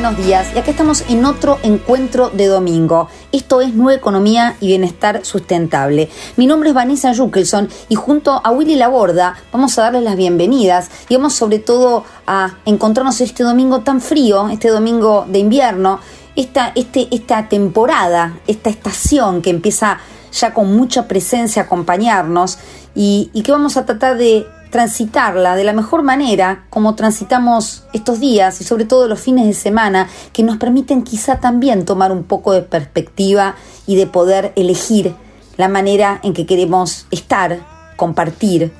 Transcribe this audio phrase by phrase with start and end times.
[0.00, 0.48] buenos días.
[0.54, 3.10] Y acá estamos en otro encuentro de domingo.
[3.32, 6.08] Esto es Nueva Economía y Bienestar Sustentable.
[6.38, 10.90] Mi nombre es Vanessa Jukelson y junto a Willy Laborda vamos a darles las bienvenidas
[11.10, 16.00] y vamos sobre todo a encontrarnos este domingo tan frío, este domingo de invierno,
[16.34, 19.98] esta, este, esta temporada, esta estación que empieza
[20.32, 22.56] ya con mucha presencia a acompañarnos
[22.94, 28.20] y, y que vamos a tratar de transitarla de la mejor manera, como transitamos estos
[28.20, 32.24] días y sobre todo los fines de semana, que nos permiten quizá también tomar un
[32.24, 35.14] poco de perspectiva y de poder elegir
[35.56, 37.60] la manera en que queremos estar,
[37.96, 38.72] compartir.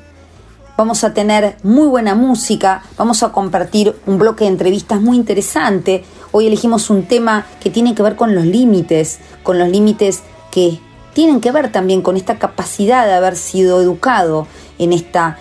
[0.76, 6.04] Vamos a tener muy buena música, vamos a compartir un bloque de entrevistas muy interesante.
[6.32, 10.80] Hoy elegimos un tema que tiene que ver con los límites, con los límites que
[11.12, 14.46] tienen que ver también con esta capacidad de haber sido educado
[14.78, 15.38] en esta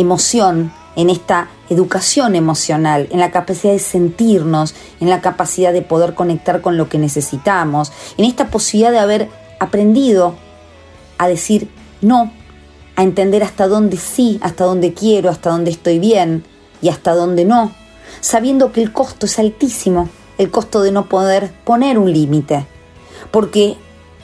[0.00, 6.14] emoción, en esta educación emocional, en la capacidad de sentirnos, en la capacidad de poder
[6.14, 9.28] conectar con lo que necesitamos, en esta posibilidad de haber
[9.60, 10.34] aprendido
[11.18, 11.68] a decir
[12.00, 12.32] no,
[12.96, 16.44] a entender hasta dónde sí, hasta dónde quiero, hasta dónde estoy bien
[16.82, 17.72] y hasta dónde no,
[18.20, 22.66] sabiendo que el costo es altísimo, el costo de no poder poner un límite,
[23.30, 23.76] porque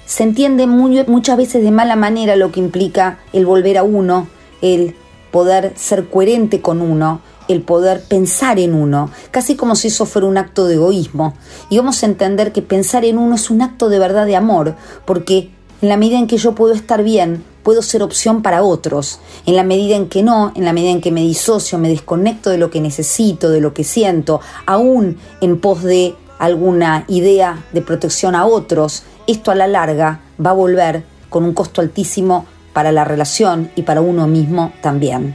[0.06, 4.26] se entiende muchas veces de mala manera lo que implica el volver a uno,
[4.60, 4.96] el
[5.34, 10.28] poder ser coherente con uno, el poder pensar en uno, casi como si eso fuera
[10.28, 11.34] un acto de egoísmo.
[11.70, 14.76] Y vamos a entender que pensar en uno es un acto de verdad de amor,
[15.04, 15.50] porque
[15.82, 19.18] en la medida en que yo puedo estar bien, puedo ser opción para otros.
[19.44, 22.50] En la medida en que no, en la medida en que me disocio, me desconecto
[22.50, 27.82] de lo que necesito, de lo que siento, aún en pos de alguna idea de
[27.82, 32.92] protección a otros, esto a la larga va a volver con un costo altísimo para
[32.92, 35.34] la relación y para uno mismo también.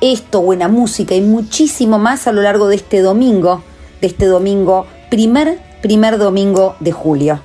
[0.00, 3.64] Esto, buena música y muchísimo más a lo largo de este domingo,
[4.00, 7.40] de este domingo, primer, primer domingo de julio.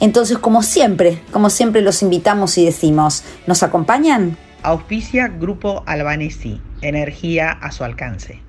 [0.00, 4.36] Entonces, como siempre, como siempre los invitamos y decimos, ¿nos acompañan?
[4.62, 8.42] Auspicia Grupo Albanesi, energía a su alcance.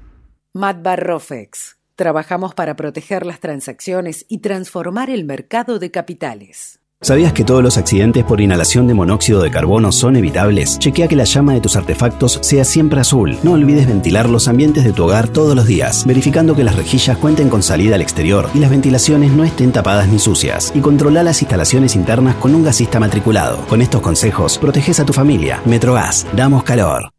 [0.53, 1.78] Matbar Rofex.
[1.95, 6.81] Trabajamos para proteger las transacciones y transformar el mercado de capitales.
[7.03, 10.78] ¿Sabías que todos los accidentes por inhalación de monóxido de carbono son evitables?
[10.78, 13.39] Chequea que la llama de tus artefactos sea siempre azul.
[13.41, 17.17] No olvides ventilar los ambientes de tu hogar todos los días, verificando que las rejillas
[17.17, 20.72] cuenten con salida al exterior y las ventilaciones no estén tapadas ni sucias.
[20.75, 23.66] Y controla las instalaciones internas con un gasista matriculado.
[23.66, 25.59] Con estos consejos, proteges a tu familia.
[25.66, 27.09] Metrogas, damos calor.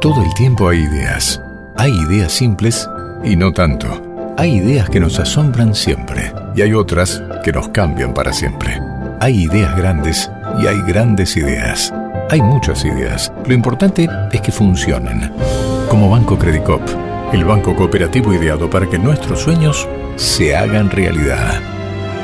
[0.00, 1.40] Todo el tiempo hay ideas.
[1.76, 2.90] Hay ideas simples
[3.22, 3.86] y no tanto.
[4.36, 8.89] Hay ideas que nos asombran siempre y hay otras que nos cambian para siempre.
[9.22, 11.92] Hay ideas grandes y hay grandes ideas.
[12.30, 13.30] Hay muchas ideas.
[13.46, 15.30] Lo importante es que funcionen.
[15.90, 16.80] Como Banco Credicop,
[17.30, 19.86] el banco cooperativo ideado para que nuestros sueños
[20.16, 21.60] se hagan realidad.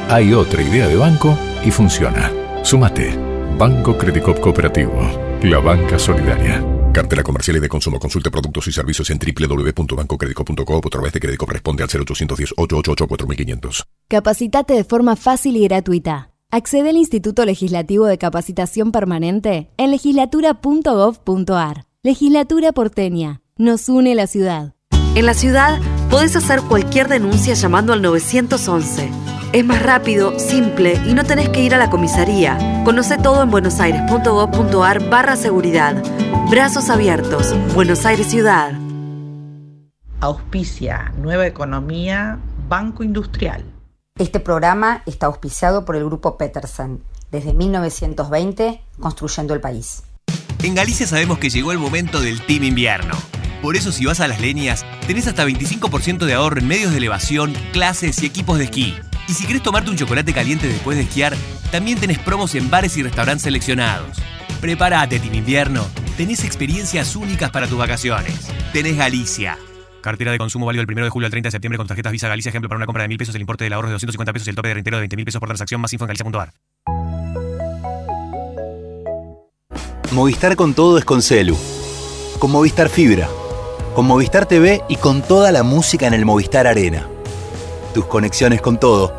[0.08, 2.32] Hay otra idea de banco y funciona.
[2.62, 3.14] Súmate.
[3.58, 4.98] Banco Credicop Cooperativo.
[5.42, 6.64] La banca solidaria.
[6.94, 7.98] Cartela comercial y de consumo.
[7.98, 13.06] Consulte productos y servicios en www.bancocredico.com o a través de Credicop responde al 0810 888
[13.06, 13.84] 4500.
[14.08, 16.30] Capacitate de forma fácil y gratuita.
[16.52, 21.86] Accede al Instituto Legislativo de Capacitación Permanente en legislatura.gov.ar.
[22.04, 23.42] Legislatura porteña.
[23.56, 24.74] Nos une la ciudad.
[25.16, 29.10] En la ciudad podés hacer cualquier denuncia llamando al 911.
[29.52, 32.82] Es más rápido, simple y no tenés que ir a la comisaría.
[32.84, 36.00] Conoce todo en buenosaires.gov.ar barra seguridad.
[36.48, 37.56] Brazos abiertos.
[37.74, 38.72] Buenos Aires Ciudad.
[40.20, 43.64] Auspicia Nueva Economía, Banco Industrial.
[44.18, 50.04] Este programa está auspiciado por el grupo Peterson, desde 1920 construyendo el país.
[50.62, 53.14] En Galicia sabemos que llegó el momento del Team Invierno.
[53.60, 56.96] Por eso si vas a las leñas, tenés hasta 25% de ahorro en medios de
[56.96, 58.94] elevación, clases y equipos de esquí.
[59.28, 61.36] Y si querés tomarte un chocolate caliente después de esquiar,
[61.70, 64.16] también tenés promos en bares y restaurantes seleccionados.
[64.62, 65.84] Prepárate, Team Invierno.
[66.16, 68.48] Tenés experiencias únicas para tus vacaciones.
[68.72, 69.58] Tenés Galicia.
[70.06, 72.28] Cartera de consumo válido del 1 de julio al 30 de septiembre con tarjetas Visa
[72.28, 72.50] Galicia.
[72.50, 74.50] Ejemplo, para una compra de 1.000 pesos, el importe del ahorro de 250 pesos y
[74.50, 75.80] el tope de reintegro de 20.000 pesos por transacción.
[75.80, 76.52] Más info en galicia.ar.
[80.12, 81.56] Movistar con todo es con Celu.
[82.38, 83.28] Con Movistar Fibra.
[83.96, 87.08] Con Movistar TV y con toda la música en el Movistar Arena.
[87.92, 89.12] Tus conexiones con todo.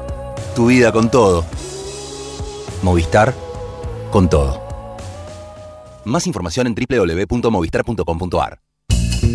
[0.55, 1.43] Tu vida con todo.
[2.81, 3.35] Movistar
[4.09, 4.65] con todo.
[6.05, 8.66] Más información en www.movistar.com.ar.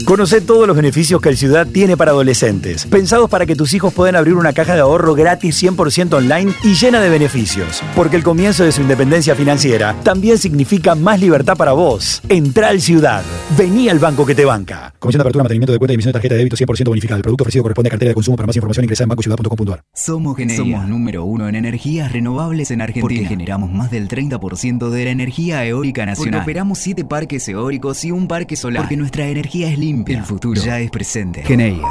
[0.05, 3.94] Conoce todos los beneficios que el Ciudad tiene para adolescentes, pensados para que tus hijos
[3.94, 7.83] puedan abrir una caja de ahorro gratis 100% online y llena de beneficios.
[7.94, 12.21] Porque el comienzo de su independencia financiera también significa más libertad para vos.
[12.29, 13.23] Entra al Ciudad.
[13.56, 14.94] Vení al banco que te banca.
[14.99, 17.17] Comisión de apertura, mantenimiento de cuenta y emisión de tarjeta de débito 100% bonificada.
[17.19, 18.37] El producto ofrecido corresponde a cartera de consumo.
[18.37, 19.85] Para más información ingresa en bancociudad.com.ar.
[19.94, 20.56] Somos Geneia.
[20.56, 23.03] Somos número uno en energías renovables en Argentina.
[23.03, 26.41] Porque generamos más del 30% de la energía eólica nacional.
[26.41, 28.83] Porque operamos 7 parques eólicos y un parque solar.
[28.83, 30.19] Porque nuestra energía es limpia.
[30.19, 31.43] El futuro ya es presente.
[31.43, 31.88] Geneia.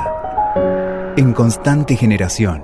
[1.17, 2.63] En constante generación.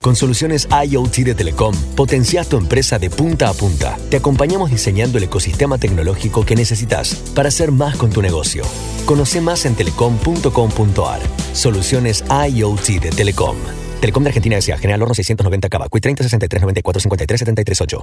[0.00, 3.96] Con soluciones IoT de Telecom, potencias tu empresa de punta a punta.
[4.08, 8.62] Te acompañamos diseñando el ecosistema tecnológico que necesitas para hacer más con tu negocio.
[9.04, 11.20] Conoce más en telecom.com.ar.
[11.52, 13.56] Soluciones IoT de Telecom.
[14.00, 14.78] Telecom de Argentina S.A.
[14.78, 15.88] General Horno 690 Cava.
[15.88, 18.02] 30 63 94 53 73 8.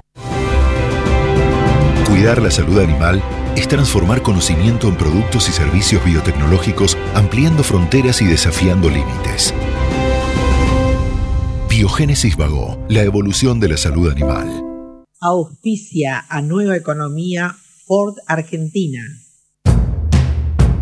[2.10, 3.24] Cuidar la salud animal
[3.56, 9.54] es transformar conocimiento en productos y servicios biotecnológicos, ampliando fronteras y desafiando límites.
[11.69, 14.63] Biogénesis Vago, la evolución de la salud animal.
[15.19, 17.56] Auspicia a Nueva Economía
[17.86, 19.02] Ford Argentina.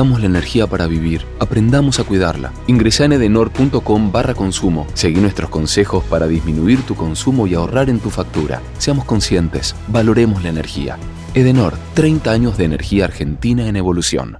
[0.00, 1.26] la energía para vivir.
[1.38, 2.52] Aprendamos a cuidarla.
[2.66, 4.86] Ingresa en edenor.com barra consumo.
[4.94, 8.62] Seguí nuestros consejos para disminuir tu consumo y ahorrar en tu factura.
[8.78, 9.76] Seamos conscientes.
[9.88, 10.96] Valoremos la energía.
[11.34, 14.38] Edenor, 30 años de energía argentina en evolución.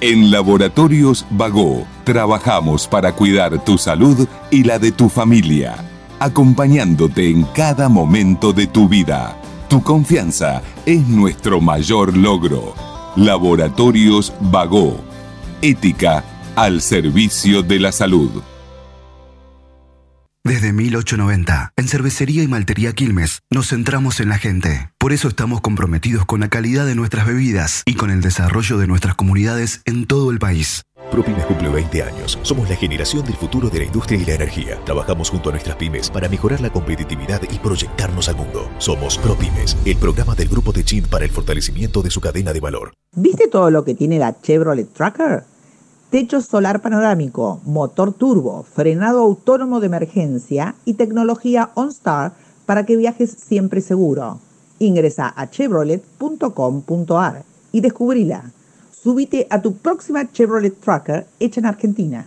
[0.00, 5.76] En Laboratorios Vago, trabajamos para cuidar tu salud y la de tu familia,
[6.18, 9.36] acompañándote en cada momento de tu vida.
[9.68, 12.91] Tu confianza es nuestro mayor logro.
[13.16, 14.96] Laboratorios Vago.
[15.60, 16.24] Ética
[16.56, 18.30] al servicio de la salud.
[20.44, 24.90] Desde 1890, en Cervecería y Maltería Quilmes, nos centramos en la gente.
[24.98, 28.88] Por eso estamos comprometidos con la calidad de nuestras bebidas y con el desarrollo de
[28.88, 30.82] nuestras comunidades en todo el país.
[31.12, 32.40] ProPymes cumple 20 años.
[32.42, 34.80] Somos la generación del futuro de la industria y la energía.
[34.84, 38.68] Trabajamos junto a nuestras pymes para mejorar la competitividad y proyectarnos al mundo.
[38.78, 42.58] Somos ProPymes, el programa del grupo de Chin para el fortalecimiento de su cadena de
[42.58, 42.94] valor.
[43.14, 45.44] ¿Viste todo lo que tiene la Chevrolet Tracker?
[46.12, 52.34] Techo solar panorámico, motor turbo, frenado autónomo de emergencia y tecnología OnStar
[52.66, 54.38] para que viajes siempre seguro.
[54.78, 58.44] Ingresa a chevrolet.com.ar y descubrila.
[58.90, 62.26] Súbite a tu próxima Chevrolet Tracker hecha en Argentina.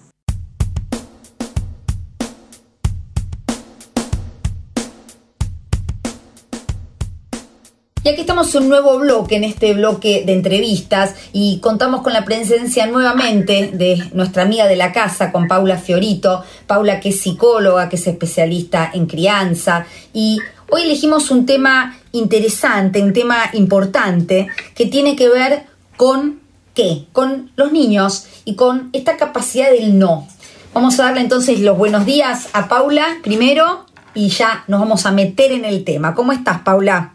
[8.06, 12.14] Y aquí estamos en un nuevo bloque, en este bloque de entrevistas, y contamos con
[12.14, 16.44] la presencia nuevamente de nuestra amiga de la casa, con Paula Fiorito.
[16.68, 20.38] Paula que es psicóloga, que es especialista en crianza, y
[20.70, 25.64] hoy elegimos un tema interesante, un tema importante, que tiene que ver
[25.98, 26.42] con
[26.76, 27.08] qué?
[27.12, 30.28] Con los niños y con esta capacidad del no.
[30.76, 35.12] Vamos a darle entonces los buenos días a Paula primero y ya nos vamos a
[35.12, 36.14] meter en el tema.
[36.14, 37.15] ¿Cómo estás, Paula?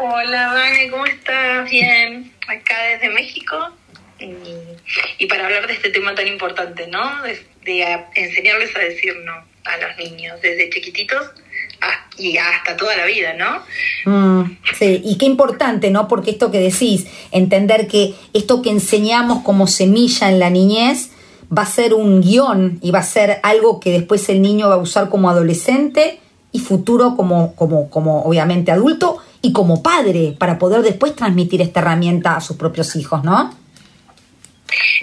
[0.00, 1.68] Hola, Vane, ¿cómo estás?
[1.68, 3.56] Bien, acá desde México.
[5.18, 7.00] Y, para hablar de este tema tan importante, ¿no?
[7.22, 7.36] De,
[8.14, 11.30] enseñarles a decir no a los niños desde chiquititos
[12.16, 13.62] y hasta toda la vida, ¿no?
[14.10, 16.06] Mm, sí, y qué importante, ¿no?
[16.06, 21.10] Porque esto que decís, entender que esto que enseñamos como semilla en la niñez
[21.56, 24.76] va a ser un guion y va a ser algo que después el niño va
[24.76, 26.20] a usar como adolescente
[26.52, 31.80] y futuro como, como, como obviamente adulto y como padre para poder después transmitir esta
[31.80, 33.54] herramienta a sus propios hijos, ¿no?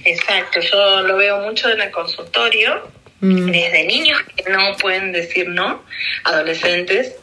[0.04, 2.88] Exacto, yo lo veo mucho en el consultorio,
[3.22, 3.52] mm.
[3.52, 5.84] desde niños que no pueden decir no,
[6.24, 7.16] adolescentes,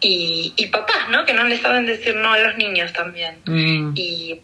[0.00, 1.24] y, y, papás, ¿no?
[1.24, 3.38] Que no le saben decir no a los niños también.
[3.46, 3.92] Mm.
[3.96, 4.40] Y,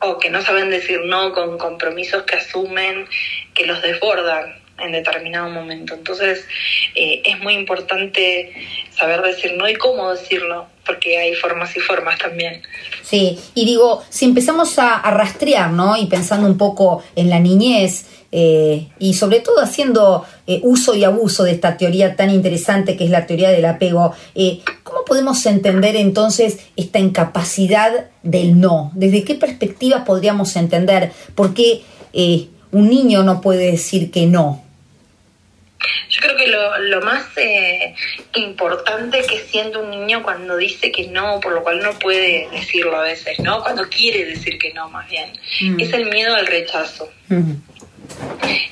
[0.00, 3.06] o que no saben decir no con compromisos que asumen
[3.54, 5.94] que los desbordan en determinado momento.
[5.94, 6.44] Entonces
[6.94, 8.52] eh, es muy importante
[8.96, 12.62] saber decir no y cómo decirlo, porque hay formas y formas también.
[13.02, 15.96] Sí, y digo, si empezamos a, rastrear, ¿no?
[15.96, 21.02] Y pensando un poco en la niñez, eh, y sobre todo haciendo eh, uso y
[21.02, 24.14] abuso de esta teoría tan interesante que es la teoría del apego,
[24.84, 28.92] ¿cómo podemos entender entonces esta incapacidad del no?
[28.94, 31.10] ¿Desde qué perspectiva podríamos entender?
[31.34, 31.82] Porque
[32.72, 34.62] un niño no puede decir que no?
[36.08, 37.94] Yo creo que lo, lo más eh,
[38.34, 42.96] importante que siente un niño cuando dice que no, por lo cual no puede decirlo
[42.96, 43.62] a veces, ¿no?
[43.62, 45.80] Cuando quiere decir que no, más bien, Mm.
[45.80, 47.10] es el miedo al rechazo.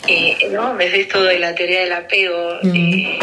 [0.08, 0.74] Eh, ¿no?
[0.76, 2.58] ¿Ves esto de la teoría del apego?
[2.64, 3.18] Eh,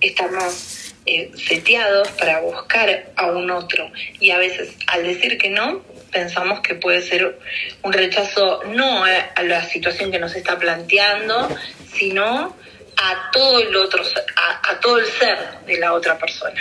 [0.00, 5.82] estamos eh, seteados para buscar a un otro y a veces al decir que no
[6.12, 7.38] pensamos que puede ser
[7.82, 11.48] un rechazo no a la situación que nos está planteando,
[11.92, 12.56] sino
[13.02, 16.60] a todo el otro, a, todo el ser de la otra persona.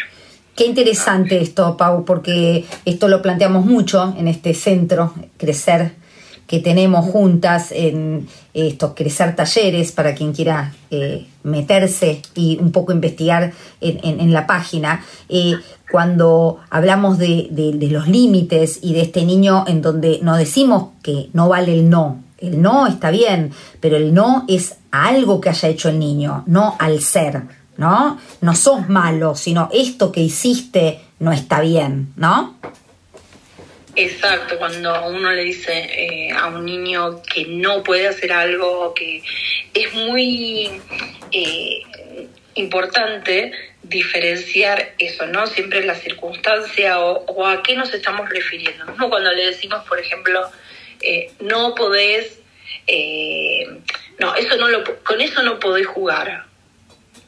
[0.56, 5.94] Qué interesante esto, Pau, porque esto lo planteamos mucho en este centro, Crecer,
[6.48, 12.92] que tenemos juntas en estos Crecer Talleres, para quien quiera eh, meterse y un poco
[12.92, 15.06] investigar en, la página.
[15.30, 15.54] Eh,
[15.92, 20.90] cuando hablamos de, de- de los límites y de este niño en donde no decimos
[21.04, 22.24] que no vale el no.
[22.42, 26.76] El no está bien, pero el no es algo que haya hecho el niño, no
[26.80, 27.44] al ser.
[27.80, 28.20] ¿no?
[28.42, 32.58] No sos malo, sino esto que hiciste no está bien, ¿no?
[33.96, 39.24] Exacto, cuando uno le dice eh, a un niño que no puede hacer algo, que
[39.74, 40.70] es muy
[41.32, 41.82] eh,
[42.56, 45.48] importante diferenciar eso, ¿no?
[45.48, 48.86] Siempre la circunstancia o, o a qué nos estamos refiriendo.
[48.98, 49.10] ¿no?
[49.10, 50.42] Cuando le decimos, por ejemplo,
[51.02, 52.40] eh, no podés,
[52.88, 53.68] eh,
[54.20, 56.46] no, eso no lo, con eso no podés jugar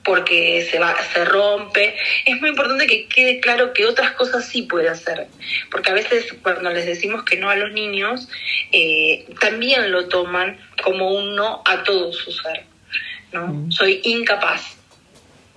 [0.03, 1.95] porque se va se rompe.
[2.25, 5.27] Es muy importante que quede claro que otras cosas sí puede hacer
[5.69, 8.27] porque a veces cuando les decimos que no a los niños
[8.71, 12.65] eh, también lo toman como un no a todo su ser
[13.31, 14.75] no soy incapaz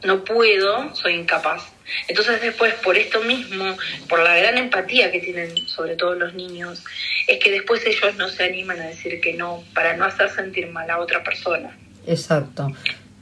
[0.03, 1.74] no puedo soy incapaz
[2.09, 3.77] entonces después por esto mismo
[4.09, 6.85] por la gran empatía que tienen sobre todo los niños
[7.27, 10.69] es que después ellos no se animan a decir que no para no hacer sentir
[10.69, 11.77] mal a otra persona
[12.07, 12.71] Exacto.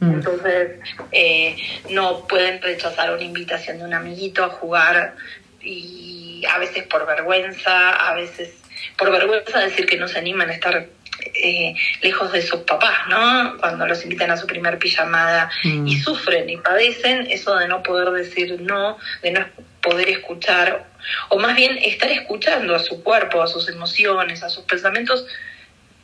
[0.00, 0.14] Mm.
[0.14, 0.81] entonces,
[1.12, 1.57] eh,
[1.90, 5.14] no pueden rechazar una invitación de un amiguito a jugar
[5.61, 8.52] y a veces por vergüenza, a veces
[8.99, 10.88] por vergüenza decir que no se animan a estar
[11.35, 13.57] eh, lejos de sus papás, ¿no?
[13.59, 15.87] Cuando los invitan a su primer pijamada Mm.
[15.87, 19.47] y sufren y padecen eso de no poder decir no, de no
[19.81, 20.87] poder escuchar,
[21.29, 25.26] o más bien estar escuchando a su cuerpo, a sus emociones, a sus pensamientos,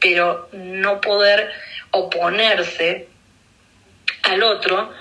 [0.00, 1.50] pero no poder
[1.90, 3.08] oponerse
[4.22, 4.92] al otro,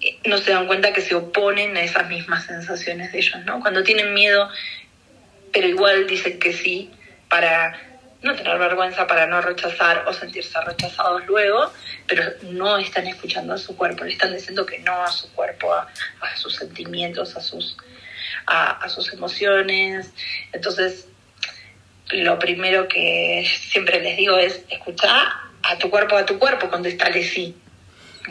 [0.00, 3.60] eh, no se dan cuenta que se oponen a esas mismas sensaciones de ellos, ¿no?
[3.60, 4.48] Cuando tienen miedo,
[5.52, 6.90] pero igual dicen que sí
[7.28, 7.78] para
[8.22, 11.70] no tener vergüenza, para no rechazar o sentirse rechazados luego,
[12.06, 15.72] pero no están escuchando a su cuerpo, le están diciendo que no a su cuerpo,
[15.72, 15.86] a,
[16.36, 17.76] sus sentimientos, a sus,
[18.46, 20.10] a, a sus emociones.
[20.52, 21.08] Entonces,
[22.10, 25.26] lo primero que siempre les digo es escuchar
[25.62, 27.56] a tu cuerpo, a tu cuerpo, contestale sí.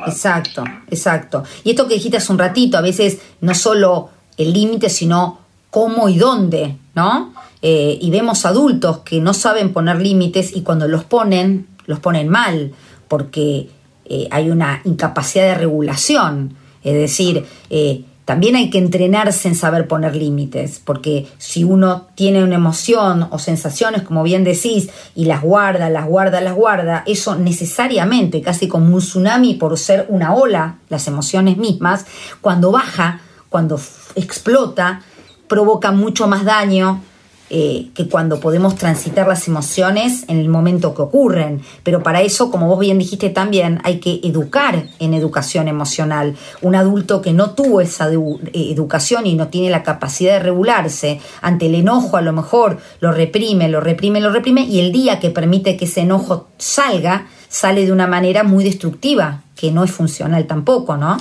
[0.06, 1.44] Exacto, exacto.
[1.63, 6.10] Y esto que dijiste hace un ratito, a veces no solo el límite, sino cómo
[6.10, 7.34] y dónde, ¿no?
[7.62, 12.30] Eh, y vemos adultos que no saben poner límites y cuando los ponen, los ponen
[12.30, 12.74] mal,
[13.08, 13.70] porque
[14.06, 16.56] eh, hay una incapacidad de regulación.
[16.84, 22.44] Es decir, eh, también hay que entrenarse en saber poner límites, porque si uno tiene
[22.44, 27.36] una emoción o sensaciones, como bien decís, y las guarda, las guarda, las guarda, eso
[27.36, 32.08] necesariamente, casi como un tsunami por ser una ola, las emociones mismas,
[32.42, 33.80] cuando baja, cuando
[34.16, 35.04] explota,
[35.48, 37.02] provoca mucho más daño
[37.50, 41.62] eh, que cuando podemos transitar las emociones en el momento que ocurren.
[41.84, 46.36] Pero para eso, como vos bien dijiste también, hay que educar en educación emocional.
[46.62, 48.18] Un adulto que no tuvo esa eh,
[48.54, 53.12] educación y no tiene la capacidad de regularse ante el enojo, a lo mejor lo
[53.12, 57.86] reprime, lo reprime, lo reprime, y el día que permite que ese enojo salga, sale
[57.86, 61.18] de una manera muy destructiva, que no es funcional tampoco, ¿no?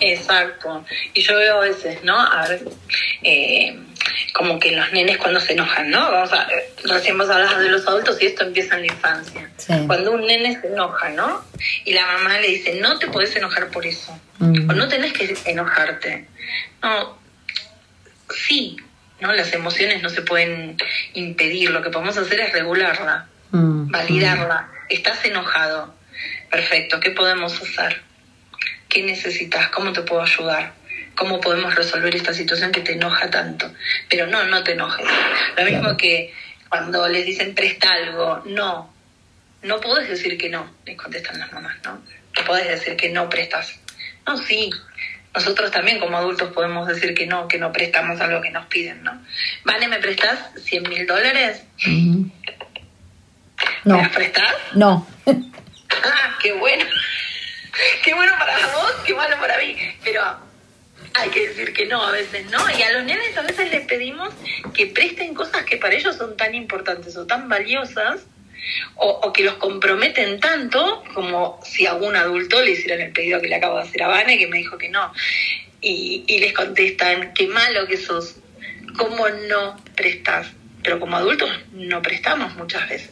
[0.00, 0.84] Exacto.
[1.14, 2.18] Y yo veo a veces, ¿no?
[2.18, 2.68] A ver,
[3.22, 3.78] eh,
[4.32, 6.10] como que los nenes cuando se enojan, ¿no?
[6.10, 9.50] Vamos a, eh, recién vos hablabas de los adultos y esto empieza en la infancia.
[9.56, 9.72] Sí.
[9.86, 11.44] Cuando un nene se enoja, ¿no?
[11.84, 14.18] Y la mamá le dice, no te podés enojar por eso.
[14.38, 14.70] Mm.
[14.70, 16.26] O no tenés que enojarte.
[16.82, 17.18] No,
[18.30, 18.76] sí,
[19.20, 19.32] ¿no?
[19.32, 20.76] Las emociones no se pueden
[21.14, 21.70] impedir.
[21.70, 23.90] Lo que podemos hacer es regularla, Mm.
[23.90, 24.68] validarla.
[24.88, 25.94] Estás enojado.
[26.50, 28.02] Perfecto, ¿qué podemos hacer?
[28.88, 29.68] ¿Qué necesitas?
[29.70, 30.72] ¿Cómo te puedo ayudar?
[31.16, 33.72] ¿Cómo podemos resolver esta situación que te enoja tanto?
[34.08, 35.06] Pero no, no te enojes.
[35.56, 36.32] Lo mismo que
[36.68, 38.92] cuando les dicen presta algo, no.
[39.62, 42.02] No podés decir que no, les contestan las mamás, ¿no?
[42.36, 43.80] No podés decir que no prestas.
[44.26, 44.70] No, sí.
[45.34, 49.02] Nosotros también como adultos podemos decir que no, que no prestamos algo que nos piden,
[49.02, 49.18] ¿no?
[49.64, 51.62] Vale, ¿me prestas 100 mil dólares?
[53.84, 53.96] No.
[53.96, 54.54] ¿Me las prestás?
[54.74, 55.06] No.
[56.08, 56.84] Ah, qué bueno.
[58.04, 59.76] Qué bueno para vos, qué malo para mí.
[60.04, 60.22] Pero
[61.18, 62.58] hay que decir que no a veces, ¿no?
[62.76, 64.32] Y a los nenes a veces les pedimos
[64.74, 68.26] que presten cosas que para ellos son tan importantes o tan valiosas
[68.96, 73.48] o, o que los comprometen tanto como si algún adulto le hicieran el pedido que
[73.48, 75.12] le acabo de hacer a Vane, que me dijo que no.
[75.80, 78.36] Y, y les contestan, qué malo que sos,
[78.96, 80.48] ¿cómo no prestás?
[80.82, 83.10] Pero como adultos no prestamos muchas veces.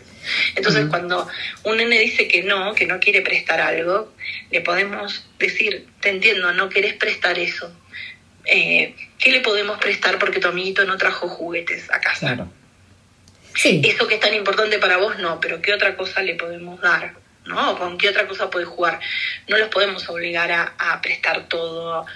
[0.55, 1.29] Entonces, cuando
[1.65, 4.13] un nene dice que no, que no quiere prestar algo,
[4.51, 7.71] le podemos decir, te entiendo, no querés prestar eso.
[8.47, 12.27] Eh, ¿Qué le podemos prestar porque tu amiguito no trajo juguetes a casa?
[12.35, 12.53] Claro.
[13.55, 13.81] Sí.
[13.85, 17.15] Eso que es tan importante para vos, no, pero ¿qué otra cosa le podemos dar?
[17.47, 17.73] ¿No?
[17.73, 19.01] ¿O ¿Con qué otra cosa puede jugar?
[19.49, 22.07] No los podemos obligar a, a prestar todo.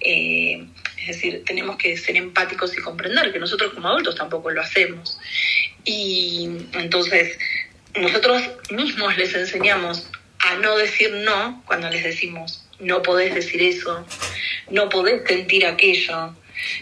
[0.00, 0.66] eh,
[0.98, 5.18] es decir, tenemos que ser empáticos y comprender que nosotros como adultos tampoco lo hacemos.
[5.84, 7.38] Y entonces,
[7.94, 14.04] nosotros mismos les enseñamos a no decir no cuando les decimos no podés decir eso,
[14.70, 16.34] no podés sentir aquello,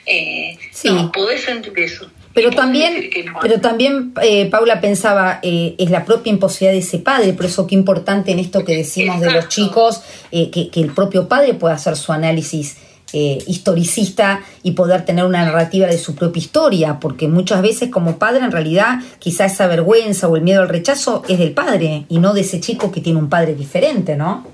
[0.04, 0.88] eh, Sí.
[0.90, 2.10] no podés sentir eso.
[2.34, 3.38] Pero también, no.
[3.40, 7.66] pero también eh, Paula pensaba, eh, es la propia imposibilidad de ese padre, por eso
[7.66, 11.54] qué importante en esto que decimos de los chicos, eh, que, que el propio padre
[11.54, 12.76] pueda hacer su análisis
[13.12, 18.18] eh, historicista y poder tener una narrativa de su propia historia, porque muchas veces como
[18.18, 22.18] padre en realidad quizá esa vergüenza o el miedo al rechazo es del padre y
[22.18, 24.44] no de ese chico que tiene un padre diferente, ¿no?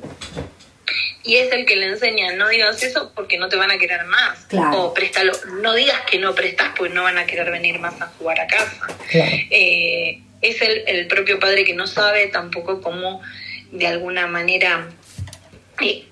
[1.25, 4.05] Y es el que le enseña, no digas eso porque no te van a querer
[4.07, 4.47] más.
[4.47, 4.83] Claro.
[4.83, 8.07] O préstalo, no digas que no prestás porque no van a querer venir más a
[8.19, 8.87] jugar a casa.
[9.13, 13.23] Eh, es el, el propio padre que no sabe tampoco cómo
[13.71, 14.89] de alguna manera
[15.81, 16.05] eh,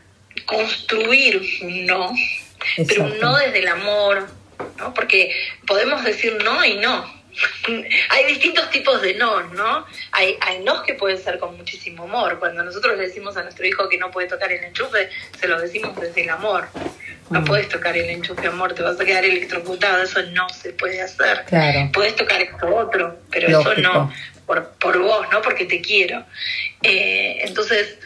[0.46, 2.12] construir un no,
[2.88, 4.28] pero un no desde el amor,
[4.78, 4.94] ¿no?
[4.94, 5.32] Porque
[5.66, 7.19] podemos decir no y no.
[8.10, 9.86] Hay distintos tipos de no, ¿no?
[10.12, 12.38] Hay, hay nos que pueden ser con muchísimo amor.
[12.38, 15.60] Cuando nosotros le decimos a nuestro hijo que no puede tocar el enchufe, se lo
[15.60, 16.68] decimos desde el amor.
[17.30, 21.00] No puedes tocar el enchufe, amor, te vas a quedar electrocutado, eso no se puede
[21.00, 21.44] hacer.
[21.46, 21.88] Claro.
[21.92, 24.12] Puedes tocar esto otro, pero eso no,
[24.46, 26.24] por, por vos, no porque te quiero.
[26.82, 27.98] Eh, entonces,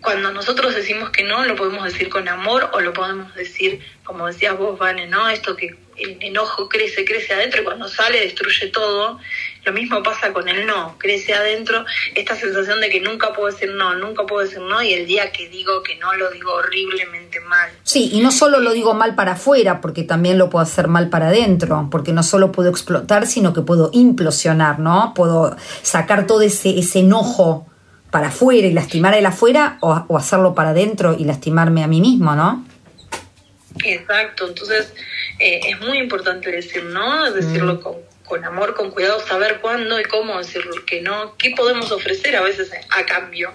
[0.00, 4.26] cuando nosotros decimos que no, lo podemos decir con amor o lo podemos decir, como
[4.26, 5.28] decías vos, Vane, ¿no?
[5.28, 9.18] Esto que el enojo crece, crece adentro y cuando sale destruye todo.
[9.64, 11.84] Lo mismo pasa con el no, crece adentro
[12.14, 15.32] esta sensación de que nunca puedo decir no, nunca puedo decir no y el día
[15.32, 17.70] que digo que no lo digo horriblemente mal.
[17.82, 21.10] Sí, y no solo lo digo mal para afuera, porque también lo puedo hacer mal
[21.10, 25.12] para adentro, porque no solo puedo explotar, sino que puedo implosionar, ¿no?
[25.14, 27.66] Puedo sacar todo ese, enojo
[28.10, 32.00] para afuera y lastimar el afuera o, o hacerlo para adentro y lastimarme a mí
[32.00, 32.64] mismo, ¿no?
[33.84, 34.92] Exacto, entonces
[35.38, 40.04] eh, es muy importante decir no, decirlo con, con amor, con cuidado, saber cuándo y
[40.04, 43.52] cómo decirlo que no, qué podemos ofrecer a veces a cambio.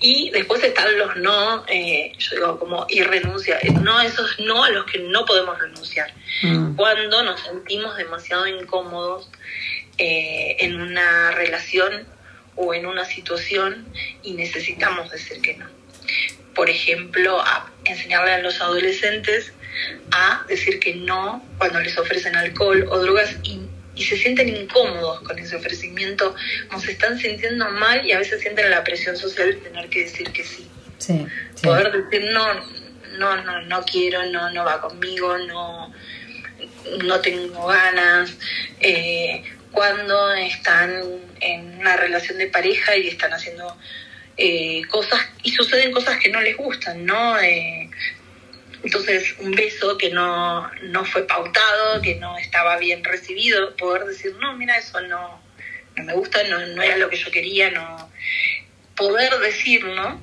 [0.00, 4.84] Y después están los no, eh, yo digo como irrenuncia, no esos no a los
[4.86, 6.12] que no podemos renunciar.
[6.76, 9.28] Cuando nos sentimos demasiado incómodos
[9.96, 12.06] eh, en una relación
[12.54, 13.86] o en una situación
[14.22, 15.66] y necesitamos decir que no
[16.58, 19.52] por ejemplo, a enseñarle a los adolescentes
[20.10, 23.60] a decir que no cuando les ofrecen alcohol o drogas y,
[23.94, 26.34] y se sienten incómodos con ese ofrecimiento,
[26.74, 30.00] o se están sintiendo mal y a veces sienten la presión social de tener que
[30.00, 30.68] decir que sí.
[30.98, 31.24] Sí.
[31.62, 32.52] Poder decir no,
[33.18, 35.94] no, no, no quiero, no, no va conmigo, no,
[37.04, 38.36] no tengo ganas.
[38.80, 41.04] Eh, cuando están
[41.38, 43.76] en una relación de pareja y están haciendo
[44.38, 47.38] eh, cosas y suceden cosas que no les gustan, ¿no?
[47.40, 47.90] Eh,
[48.84, 54.36] entonces, un beso que no, no fue pautado, que no estaba bien recibido, poder decir,
[54.40, 55.42] no, mira, eso no,
[55.96, 58.10] no me gusta, no, no era lo que yo quería, no.
[58.94, 60.20] Poder decirlo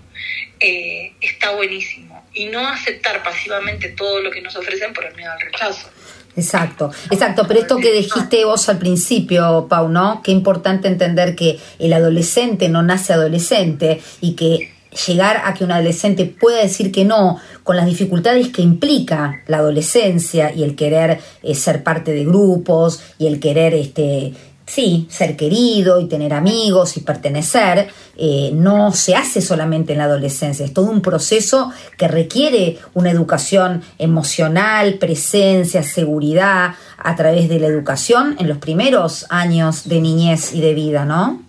[0.59, 2.25] eh, está buenísimo.
[2.33, 5.89] Y no aceptar pasivamente todo lo que nos ofrecen por el miedo al rechazo.
[6.37, 10.21] Exacto, exacto, pero esto que dijiste vos al principio, Pau, ¿no?
[10.21, 14.75] Qué importante entender que el adolescente no nace adolescente y que
[15.07, 19.57] llegar a que un adolescente pueda decir que no con las dificultades que implica la
[19.57, 24.33] adolescencia y el querer eh, ser parte de grupos y el querer este
[24.65, 30.05] sí, ser querido y tener amigos y pertenecer, eh, no se hace solamente en la
[30.05, 37.59] adolescencia, es todo un proceso que requiere una educación emocional, presencia, seguridad a través de
[37.59, 41.43] la educación en los primeros años de niñez y de vida, ¿no?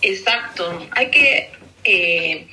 [0.00, 0.84] Exacto.
[0.92, 1.52] Hay que,
[1.84, 2.48] eh,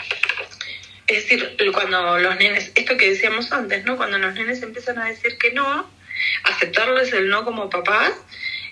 [1.08, 3.98] es decir, cuando los nenes, esto que decíamos antes, ¿no?
[3.98, 5.90] Cuando los nenes empiezan a decir que no,
[6.44, 8.12] aceptarles el no como papás,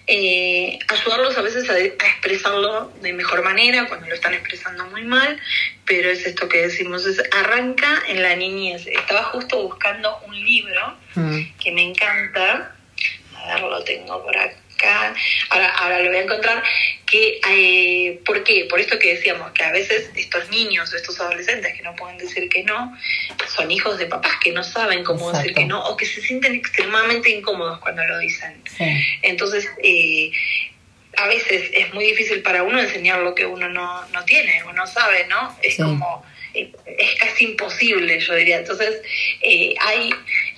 [0.07, 5.03] eh, ayudarlos a veces a, a, expresarlo de mejor manera cuando lo están expresando muy
[5.03, 5.39] mal,
[5.85, 8.87] pero es esto que decimos, es arranca en la niñez.
[8.87, 11.39] Estaba justo buscando un libro Mm.
[11.59, 12.75] que me encanta,
[13.35, 14.55] a ver, lo tengo por acá,
[15.49, 16.63] ahora, ahora lo voy a encontrar,
[17.05, 18.65] que, eh, ¿por qué?
[18.69, 22.49] Por esto que decíamos, que a veces estos niños, estos adolescentes que no pueden decir
[22.49, 22.97] que no,
[23.47, 26.53] son hijos de papás que no saben cómo decir que no, o que se sienten
[26.55, 28.61] extremadamente incómodos cuando lo dicen.
[28.77, 28.85] Sí.
[29.21, 30.31] Entonces, eh,
[31.15, 34.73] a veces es muy difícil para uno enseñar lo que uno no, no tiene o
[34.73, 35.57] no sabe, ¿no?
[35.63, 35.81] Es Sí.
[35.81, 38.59] como, eh, es casi imposible, yo diría.
[38.59, 39.01] Entonces,
[39.41, 40.09] eh, hay,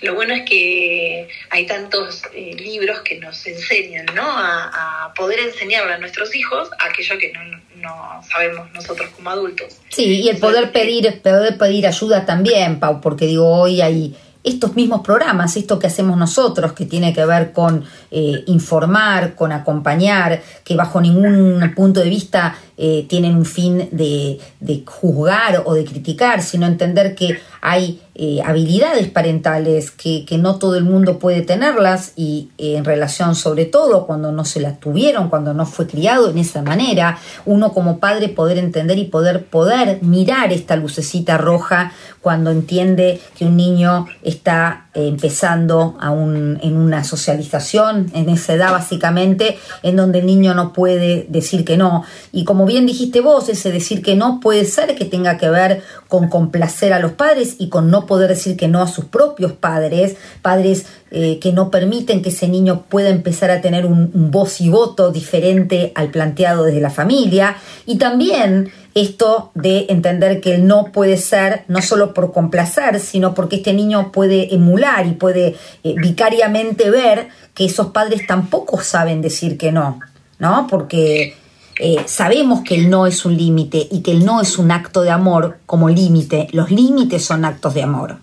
[0.01, 4.23] lo bueno es que hay tantos eh, libros que nos enseñan, ¿no?
[4.23, 7.41] A, a poder enseñarle a nuestros hijos aquello que no,
[7.75, 9.77] no sabemos nosotros como adultos.
[9.89, 14.75] Sí, y el poder pedir, poder pedir ayuda también, Pau, porque digo, hoy hay estos
[14.75, 20.41] mismos programas, esto que hacemos nosotros, que tiene que ver con eh, informar, con acompañar,
[20.63, 25.83] que bajo ningún punto de vista eh, tienen un fin de, de juzgar o de
[25.83, 31.41] criticar, sino entender que hay eh, habilidades parentales que, que no todo el mundo puede
[31.41, 35.87] tenerlas y eh, en relación sobre todo cuando no se las tuvieron, cuando no fue
[35.87, 41.37] criado en esa manera, uno como padre poder entender y poder poder mirar esta lucecita
[41.37, 48.53] roja cuando entiende que un niño está eh, empezando a en una socialización, en esa
[48.53, 52.03] edad básicamente, en donde el niño no puede decir que no.
[52.31, 55.83] Y como bien dijiste vos, ese decir que no puede ser que tenga que ver
[56.07, 59.53] con complacer a los padres y con no poder decir que no a sus propios
[59.53, 64.61] padres, padres eh, que no permiten que ese niño pueda empezar a tener un, voz
[64.61, 67.57] y voto diferente al planteado desde la familia.
[67.85, 73.33] Y también esto de entender que el no puede ser no solo por complacer, sino
[73.33, 79.21] porque este niño puede emular y puede eh, vicariamente ver que esos padres tampoco saben
[79.21, 79.99] decir que no,
[80.37, 80.67] ¿no?
[80.69, 81.35] Porque
[81.79, 85.01] eh, sabemos que el no es un límite y que el no es un acto
[85.01, 86.47] de amor como límite.
[86.51, 88.17] Los límites son actos de amor.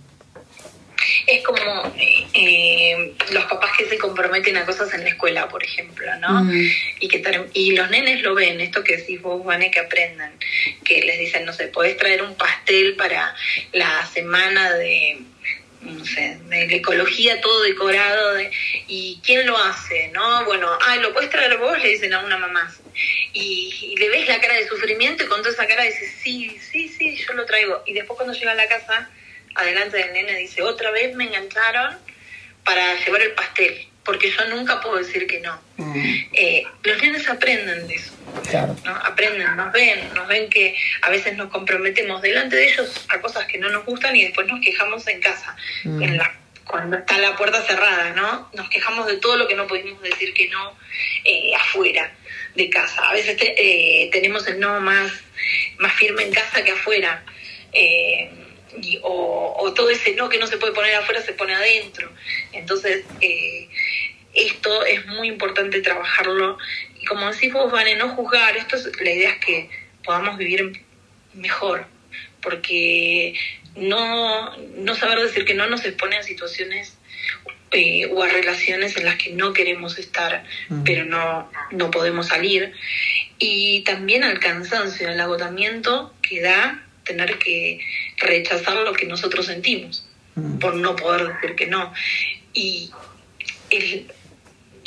[1.27, 1.59] Es como
[2.35, 6.45] eh, los papás que se comprometen a cosas en la escuela, por ejemplo, ¿no?
[6.45, 6.69] Mm.
[7.01, 7.23] Y que
[7.55, 10.33] y los nenes lo ven, esto que decís vos, Vane, que aprendan,
[10.85, 13.35] que les dicen, no sé, podés traer un pastel para
[13.73, 15.19] la semana de,
[15.81, 18.51] no sé, de ecología, todo decorado, de,
[18.89, 20.45] y quién lo hace, ¿no?
[20.45, 22.75] Bueno, ay, lo puedes traer vos, le dicen a una mamá.
[23.33, 26.59] Y, y le ves la cara de sufrimiento y con toda esa cara dices, sí,
[26.59, 27.83] sí, sí, yo lo traigo.
[27.87, 29.11] Y después cuando llega a la casa,
[29.55, 31.99] adelante del nene dice, otra vez me engancharon
[32.65, 35.61] para llevar el pastel, porque yo nunca puedo decir que no.
[36.33, 38.13] Eh, los nenes aprenden de eso,
[38.49, 38.75] Claro.
[38.85, 38.95] ¿no?
[38.95, 43.45] aprenden, nos ven, nos ven que a veces nos comprometemos delante de ellos a cosas
[43.47, 46.03] que no nos gustan y después nos quejamos en casa, Mm.
[46.03, 48.49] en la, cuando está la puerta cerrada, ¿no?
[48.55, 50.77] Nos quejamos de todo lo que no pudimos decir que no
[51.25, 52.13] eh, afuera
[52.55, 53.09] de casa.
[53.09, 55.13] A veces te- eh, tenemos el no más,
[55.79, 57.23] más firme en casa que afuera.
[57.73, 58.31] Eh,
[58.83, 62.11] y- o, o todo ese no que no se puede poner afuera se pone adentro.
[62.53, 63.69] Entonces, eh,
[64.35, 66.59] esto es muy importante trabajarlo.
[67.01, 69.71] Y como decís vos, Vane, no juzgar, esto es, la idea es que
[70.05, 70.83] podamos vivir
[71.35, 71.87] mejor,
[72.43, 73.35] porque
[73.75, 76.97] no, no saber decir que no nos expone a situaciones
[77.73, 80.45] eh, o a relaciones en las que no queremos estar,
[80.85, 82.73] pero no, no podemos salir.
[83.39, 87.81] Y también al cansancio, al agotamiento que da tener que
[88.19, 90.07] rechazar lo que nosotros sentimos,
[90.61, 91.93] por no poder decir que no.
[92.53, 92.91] Y
[93.71, 94.07] el,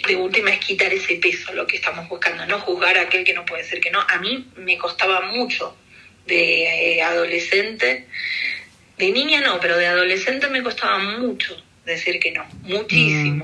[0.08, 3.34] de última es quitar ese peso, lo que estamos buscando, no juzgar a aquel que
[3.34, 4.00] no puede decir que no.
[4.02, 5.76] A mí me costaba mucho
[6.28, 8.08] de eh, adolescente,
[8.98, 13.44] de niña no, pero de adolescente me costaba mucho decir que no, muchísimo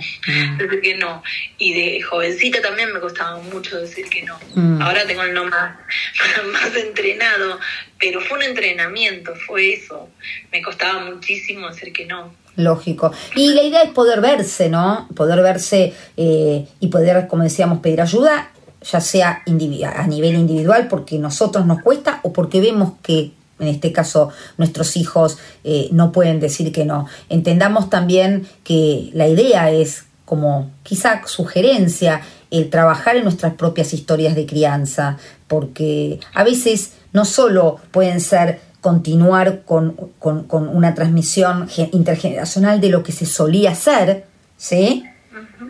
[0.57, 1.21] decir que no.
[1.57, 4.37] Y de jovencita también me costaba mucho decir que no.
[4.55, 4.81] Mm.
[4.81, 5.77] Ahora tengo el no más,
[6.51, 7.59] más entrenado,
[7.99, 10.09] pero fue un entrenamiento, fue eso.
[10.51, 12.33] Me costaba muchísimo decir que no.
[12.55, 13.11] Lógico.
[13.35, 15.09] Y la idea es poder verse, ¿no?
[15.15, 21.17] Poder verse eh, y poder, como decíamos, pedir ayuda, ya sea a nivel individual porque
[21.17, 26.39] nosotros nos cuesta o porque vemos que en este caso nuestros hijos eh, no pueden
[26.39, 27.07] decir que no.
[27.29, 34.35] Entendamos también que la idea es como quizá sugerencia el trabajar en nuestras propias historias
[34.35, 41.67] de crianza, porque a veces no solo pueden ser continuar con, con- con una transmisión
[41.67, 44.25] ge- intergeneracional de lo que se solía hacer,
[44.57, 45.03] ¿sí?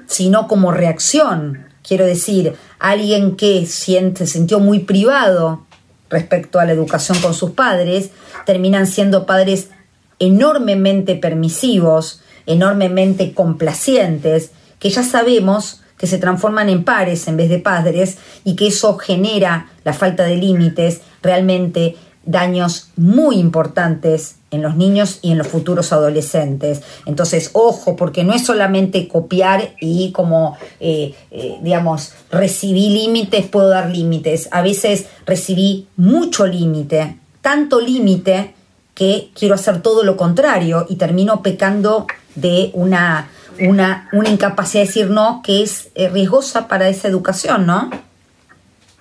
[0.08, 1.65] sino como reacción.
[1.88, 5.64] Quiero decir, alguien que siente, se sintió muy privado
[6.09, 8.11] respecto a la educación con sus padres,
[8.45, 9.69] terminan siendo padres
[10.19, 17.59] enormemente permisivos, enormemente complacientes, que ya sabemos que se transforman en pares en vez de
[17.59, 24.75] padres y que eso genera la falta de límites, realmente daños muy importantes en los
[24.75, 26.81] niños y en los futuros adolescentes.
[27.05, 33.69] Entonces, ojo, porque no es solamente copiar y como, eh, eh, digamos, recibí límites, puedo
[33.69, 34.49] dar límites.
[34.51, 38.55] A veces recibí mucho límite, tanto límite
[38.95, 44.87] que quiero hacer todo lo contrario y termino pecando de una, una, una incapacidad de
[44.87, 47.89] decir no que es eh, riesgosa para esa educación, ¿no?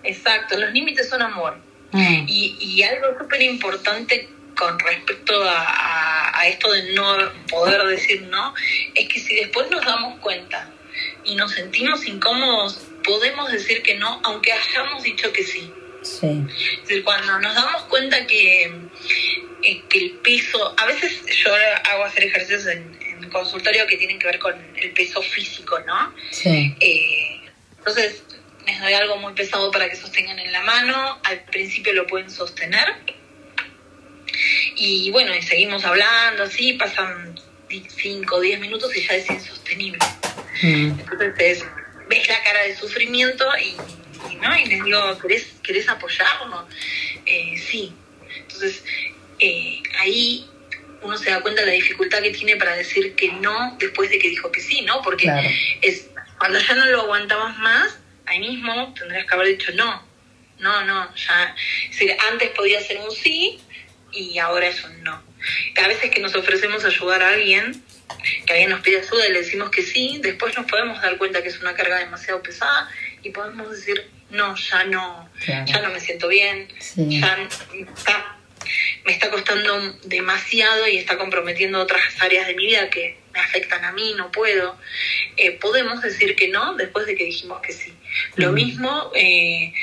[0.03, 1.57] Exacto, los límites son amor.
[1.93, 2.27] Mm.
[2.27, 7.17] Y, y algo súper importante con respecto a, a, esto de no
[7.49, 8.55] poder decir no,
[8.95, 10.71] es que si después nos damos cuenta
[11.25, 15.73] y nos sentimos incómodos, podemos decir que no, aunque hayamos dicho que sí.
[16.03, 16.45] Sí.
[16.83, 18.65] Es decir, cuando nos damos cuenta que,
[19.63, 21.51] eh, que el peso, a veces yo
[21.85, 26.15] hago hacer ejercicios en, en consultorio que tienen que ver con el peso físico, ¿no?
[26.31, 26.75] Sí.
[26.79, 27.41] Eh,
[27.79, 28.23] entonces,
[28.67, 32.31] les doy algo muy pesado para que sostengan en la mano, al principio lo pueden
[32.31, 32.95] sostener
[34.77, 39.99] y bueno, y seguimos hablando así, pasan 5 o 10 minutos y ya es insostenible.
[40.63, 40.99] Mm.
[41.01, 41.65] Entonces
[42.09, 44.57] ves la cara de sufrimiento y, y, ¿no?
[44.57, 46.67] y les digo, ¿querés, querés apoyarnos?
[47.27, 47.93] Eh, sí.
[48.37, 48.85] Entonces
[49.39, 50.47] eh, ahí
[51.03, 54.19] uno se da cuenta de la dificultad que tiene para decir que no después de
[54.19, 55.03] que dijo que sí, ¿no?
[55.03, 55.49] Porque Claro.
[55.83, 60.03] es cuando ya no lo aguantabas más, ahí mismo tendrías que haber dicho no.
[60.59, 61.55] No, no, ya.
[61.85, 63.59] Es decir, antes podía ser un sí
[64.15, 65.23] y ahora es un no.
[65.83, 67.83] A veces que nos ofrecemos ayudar a alguien,
[68.47, 71.43] que alguien nos pide ayuda y le decimos que sí, después nos podemos dar cuenta
[71.43, 72.89] que es una carga demasiado pesada
[73.23, 75.67] y podemos decir, no, ya no, Claro.
[75.67, 77.21] ya no me siento bien, Sí.
[77.21, 77.37] ya
[77.87, 78.31] está-
[79.05, 83.85] me está costando demasiado y está comprometiendo otras áreas de mi vida que me afectan
[83.85, 84.79] a mí, no puedo.
[85.37, 87.93] Eh, podemos decir que no después de que dijimos que sí.
[88.37, 89.75] Lo mismo eh,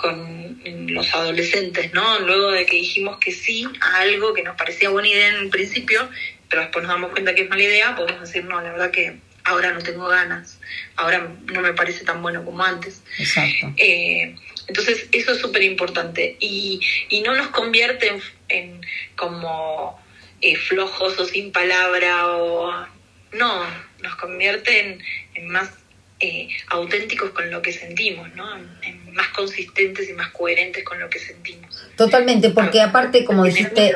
[0.00, 2.20] con los adolescentes, ¿no?
[2.20, 5.48] Luego de que dijimos que sí a algo que nos parecía buena idea en el
[5.50, 6.08] principio,
[6.48, 9.16] pero después nos damos cuenta que es mala idea, podemos decir, no, la verdad que
[9.44, 10.58] ahora no tengo ganas,
[10.96, 13.02] ahora no me parece tan bueno como antes.
[13.18, 13.72] Exacto.
[13.76, 14.34] Eh,
[14.66, 18.80] entonces, eso es súper importante y, y no nos convierte en, en
[19.16, 20.00] como
[20.40, 22.86] eh, flojos o sin palabra o...
[23.32, 23.64] No,
[24.02, 25.02] nos convierte en,
[25.34, 25.70] en más
[26.20, 28.44] eh, auténticos con lo que sentimos, ¿no?
[29.12, 31.82] Más consistentes y más coherentes con lo que sentimos.
[31.96, 33.94] Totalmente, porque aparte, como dijiste,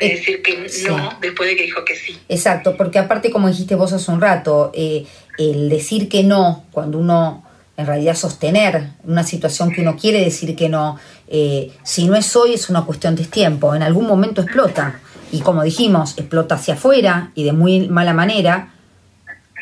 [0.00, 0.86] Es decir que Sí.
[0.86, 2.16] no después de que dijo que sí.
[2.28, 5.04] Exacto, porque aparte, como dijiste vos hace un rato, eh,
[5.38, 7.44] el decir que no, cuando uno
[7.76, 12.34] en realidad sostener una situación que uno quiere decir que no, eh, si no es
[12.36, 15.00] hoy es una cuestión de tiempo, en algún momento explota.
[15.32, 18.74] Y como dijimos, explota hacia afuera y de muy mala manera,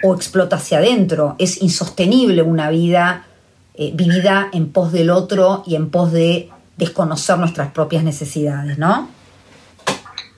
[0.02, 1.36] o explota hacia adentro.
[1.38, 3.26] Es insostenible una vida
[3.74, 9.10] eh, vivida en pos del otro y en pos de desconocer nuestras propias necesidades, ¿no?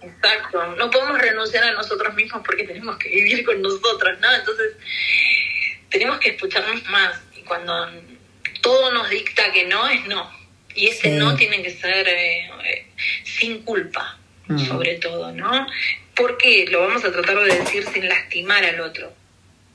[0.00, 4.32] Exacto, no podemos renunciar a nosotros mismos porque tenemos que vivir con nosotros, ¿no?
[4.32, 4.72] Entonces,
[5.90, 7.72] tenemos que escucharnos más y cuando
[8.60, 10.28] todo nos dicta que no, es no.
[10.74, 11.16] Y ese Sí.
[11.16, 12.86] no tiene que ser eh, eh,
[13.24, 14.16] sin culpa,
[14.48, 14.58] Mm.
[14.66, 15.66] sobre todo, ¿no?
[16.16, 19.12] Porque lo vamos a tratar de decir sin lastimar al otro.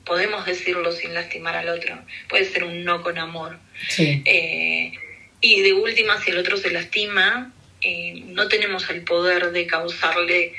[0.04, 1.98] Podemos decirlo sin lastimar al otro.
[2.28, 3.58] Puede ser un no con amor.
[3.88, 4.22] Sí.
[4.24, 4.92] Eh,
[5.40, 10.52] y de última, si el otro se lastima, eh, no tenemos el poder de causarle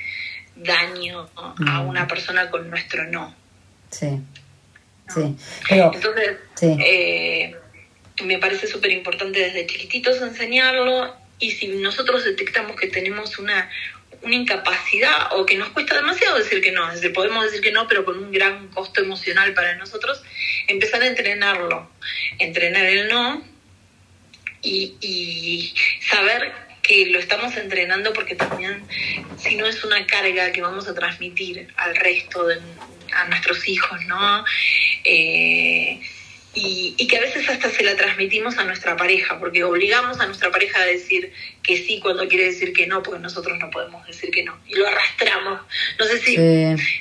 [0.56, 1.88] daño a Mm.
[1.90, 3.36] una persona con nuestro no.
[3.92, 4.20] Sí.
[5.14, 5.36] Sí.
[5.70, 6.76] Pero, Entonces, sí.
[6.84, 7.56] eh,
[8.24, 13.70] me parece súper importante desde chiquititos enseñarlo y si nosotros detectamos que tenemos una,
[14.26, 17.72] una incapacidad o que nos cuesta demasiado decir que no, es decir, podemos decir que
[17.72, 20.22] no, pero con un gran costo emocional para nosotros,
[20.68, 21.90] empezar a entrenarlo,
[22.40, 23.44] entrenar el no
[24.62, 25.74] y, y
[26.10, 28.84] saber que lo estamos entrenando porque también
[29.38, 32.60] si no es una carga que vamos a transmitir al resto de
[33.14, 34.44] a nuestros hijos, ¿no?
[35.04, 36.02] Eh,
[36.56, 40.26] y, y que a veces hasta se la transmitimos a nuestra pareja, porque obligamos a
[40.26, 44.06] nuestra pareja a decir que sí cuando quiere decir que no, porque nosotros no podemos
[44.08, 44.58] decir que no.
[44.68, 45.62] Y lo arrastramos.
[46.00, 46.36] No sé si,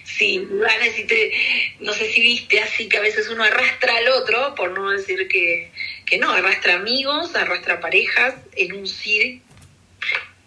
[0.05, 0.49] si,
[0.95, 1.33] si te-
[1.81, 5.29] no sé si viste así que a veces uno arrastra al otro, por no decir
[5.29, 5.71] que,
[6.05, 9.40] que no, arrastra amigos, arrastra parejas en un sí,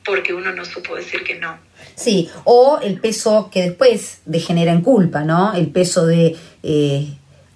[0.04, 1.60] porque uno no supo decir que no.
[1.96, 5.54] Sí, o el peso que después degenera en culpa, ¿no?
[5.54, 7.08] El peso de eh,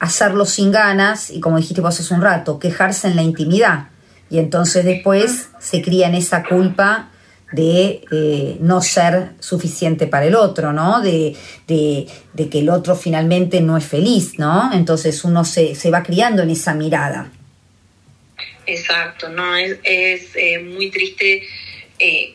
[0.02, 3.90] hacerlo sin ganas y como dijiste vos hace un rato, quejarse en la intimidad.
[4.32, 7.12] Y entonces después se cría en esa culpa
[7.52, 11.02] de eh, no ser suficiente para el otro, ¿no?
[11.02, 11.36] De,
[11.68, 14.72] de, que el otro finalmente no es feliz, ¿no?
[14.74, 17.32] Entonces uno se, se va criando en esa mirada.
[18.66, 19.56] Exacto, ¿no?
[19.56, 21.44] Es, es eh, muy triste
[22.00, 22.34] eh,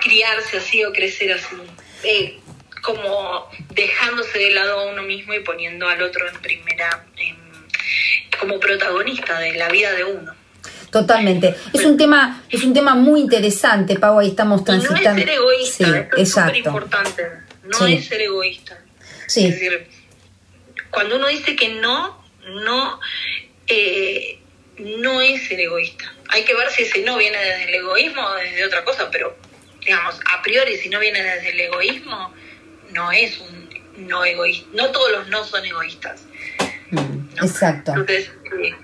[0.00, 1.54] criarse así o crecer así.
[2.86, 7.04] Como dejándose de lado a uno mismo y poniendo al otro en primera,
[8.38, 10.32] como protagonista de la vida de uno.
[10.92, 11.56] Totalmente.
[11.72, 15.02] Es un tema, es un tema muy interesante, Pau, ahí estamos transitando.
[15.02, 17.22] no es ser egoísta, es súper importante.
[17.64, 18.78] No es ser egoísta.
[19.26, 19.46] Sí.
[19.46, 19.88] Es decir,
[20.90, 22.24] cuando uno dice que no,
[22.64, 23.00] no,
[23.66, 24.38] eh,
[24.78, 26.14] no es ser egoísta.
[26.28, 29.36] Hay que ver si ese no viene desde el egoísmo o desde otra cosa, pero
[29.80, 32.32] digamos, a priori si no viene desde el egoísmo,
[32.96, 33.66] no es un
[34.08, 34.66] no egoísta.
[34.72, 36.24] No todos los no son egoístas.
[37.42, 37.92] Exacto.
[37.92, 38.30] Entonces,
[38.62, 38.74] eh,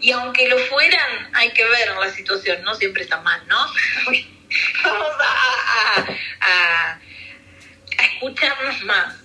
[0.00, 3.56] y aunque lo fueran, hay que ver la situación, no siempre está mal, ¿no?
[4.84, 6.06] Vamos a,
[6.40, 7.00] a,
[8.14, 9.16] escucharnos más.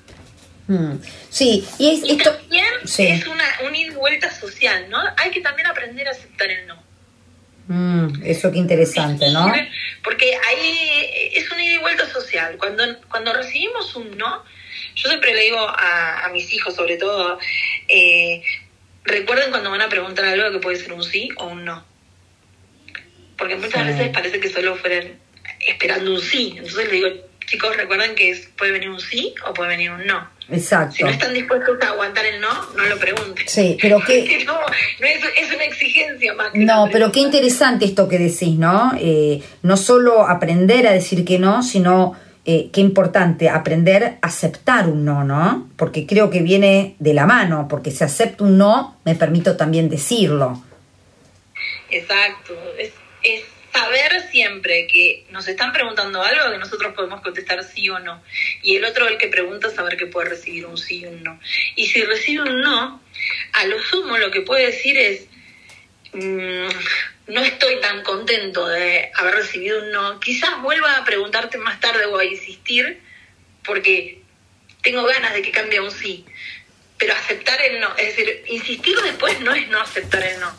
[0.67, 0.95] Mm.
[1.29, 4.99] Sí, y, es, esto, también es una, un ida y vuelta social, ¿no?
[5.17, 6.87] Hay que también aprender a aceptar el no.
[7.67, 9.51] Mm, eso qué interesante, ¿no?
[10.03, 12.58] Porque ahí es un ida y vuelta social.
[12.58, 14.43] Cuando, cuando recibimos un no,
[14.95, 17.38] yo siempre le digo a, a mis hijos, sobre todo,
[17.88, 18.41] eh,
[19.03, 21.86] recuerden cuando van a preguntar algo que puede ser un sí o un no.
[23.38, 25.19] Porque muchas veces parece que solo fueran
[25.60, 26.56] esperando un sí.
[26.58, 30.29] Entonces le digo, chicos, recuerden que puede venir un sí o puede venir un no.
[30.49, 30.95] Exacto.
[30.97, 33.47] Si no están dispuestos a aguantar el no, no lo pregunten.
[33.47, 34.43] Sí, pero qué...
[34.45, 36.51] no, no es, es, una exigencia más.
[36.51, 38.91] Que no, pero qué interesante esto que decís, ¿no?
[38.99, 44.88] Eh, no solo aprender a decir que no, sino eh, qué importante aprender a aceptar
[44.88, 45.69] un no, ¿no?
[45.75, 49.89] Porque creo que viene de la mano, porque si acepto un no, me permito también
[49.89, 50.63] decirlo.
[51.89, 52.91] Exacto, es,
[53.78, 58.24] saber siempre que nos están preguntando algo que nosotros podemos contestar sí o no.
[58.63, 61.40] Y el otro, el que pregunta, saber que puede recibir un sí o un no.
[61.76, 63.02] Y si recibe un no,
[63.54, 65.28] a lo sumo lo que puede decir es,
[66.13, 66.68] mm,
[67.28, 72.06] no estoy tan contento de haber recibido un no, quizás vuelva a preguntarte más tarde
[72.06, 73.00] o a insistir
[73.63, 74.22] porque
[74.82, 76.26] tengo ganas de que cambie un sí.
[76.97, 80.51] Pero aceptar el no, es decir, insistir después no es no aceptar el no.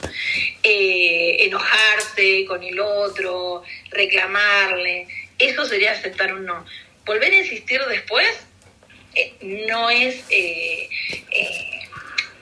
[0.63, 6.65] Eh, enojarse con el otro, reclamarle, eso sería aceptar un no.
[7.05, 8.29] Volver a insistir después
[9.15, 10.89] eh, no es eh,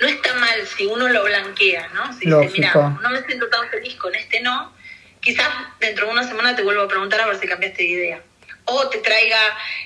[0.00, 2.12] no está mal si uno lo blanquea, ¿no?
[2.12, 4.74] Si dice, mira, no me siento tan feliz con este no,
[5.20, 5.48] quizás
[5.80, 8.22] dentro de una semana te vuelvo a preguntar a ver si cambiaste de idea.
[8.66, 9.40] O te traiga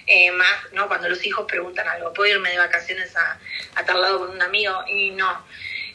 [0.07, 0.89] eh, más, ¿no?
[0.89, 3.39] Cuando los hijos preguntan algo, ¿puedo irme de vacaciones a,
[3.75, 4.75] a tal lado con un amigo?
[4.89, 5.45] Y no.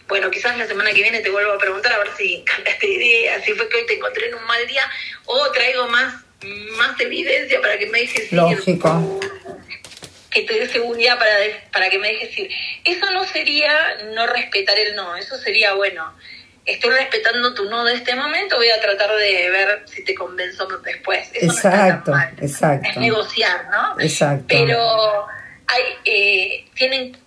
[0.08, 2.93] Bueno, quizás la semana que viene te vuelvo a preguntar a ver si cambiaste de
[2.93, 4.89] idea, si fue que hoy te encontré en un mal día,
[5.26, 6.13] o traigo más,
[6.78, 9.19] más evidencia para que me dejes Lógico
[10.36, 11.32] que te dé seguridad para,
[11.71, 12.52] para que me dejes ir.
[12.84, 16.13] Eso no sería no respetar el no, eso sería, bueno,
[16.65, 20.67] estoy respetando tu no de este momento, voy a tratar de ver si te convenzo
[20.84, 21.30] después.
[21.34, 22.89] exacto, exacto.
[22.89, 23.99] Es negociar, ¿no?
[23.99, 24.45] Exacto.
[24.47, 25.28] Pero
[25.67, 27.17] hay, eh, tienen,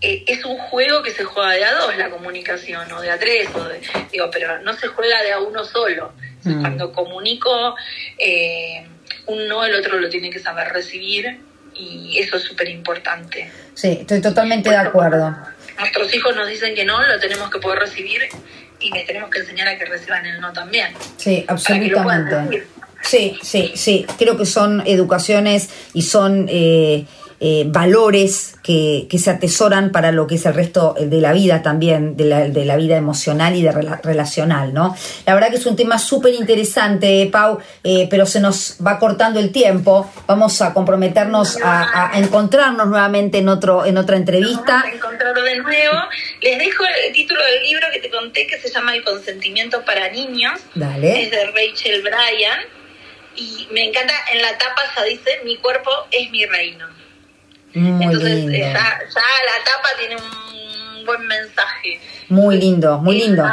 [0.00, 3.18] eh, es un juego que se juega de a dos la comunicación, o de a
[3.18, 3.66] tres, o
[4.10, 6.12] digo, pero no se juega de a uno solo.
[6.44, 6.60] Mm.
[6.60, 7.74] Cuando comunico
[8.18, 8.86] eh,
[9.26, 11.40] un no, el otro lo tiene que saber recibir
[11.74, 13.50] y eso es súper importante.
[13.74, 15.34] Sí, estoy totalmente de acuerdo.
[15.78, 18.28] Nuestros hijos nos dicen que no, lo tenemos que poder recibir
[18.82, 20.92] y les tenemos que enseñar a que reciban el no también.
[21.16, 22.66] Sí, absolutamente.
[23.02, 24.06] Sí, sí, sí.
[24.18, 27.06] Creo que son educaciones y son eh,
[27.44, 31.60] eh, valores que, que, se atesoran para lo que es el resto de la vida
[31.60, 34.96] también, de la, de la vida emocional y de relacional, ¿no?
[35.26, 39.40] La verdad que es un tema súper interesante, Pau, eh, pero se nos va cortando
[39.40, 40.08] el tiempo.
[40.28, 44.74] Vamos a comprometernos a, encontrarnos nuevamente en otro en otra entrevista.
[44.74, 45.98] Vamos a encontrar de nuevo.
[46.42, 50.08] Les dejo el título del libro que te conté que se llama El consentimiento para
[50.10, 50.60] niños.
[50.76, 51.24] Dale.
[51.24, 52.60] Es de Rachel Bryan.
[53.34, 56.91] Y me encanta, en la tapa se dice, mi cuerpo es mi reino.
[57.74, 62.00] Entonces, Ya, la tapa tiene un buen mensaje.
[62.28, 63.44] Muy lindo, muy lindo.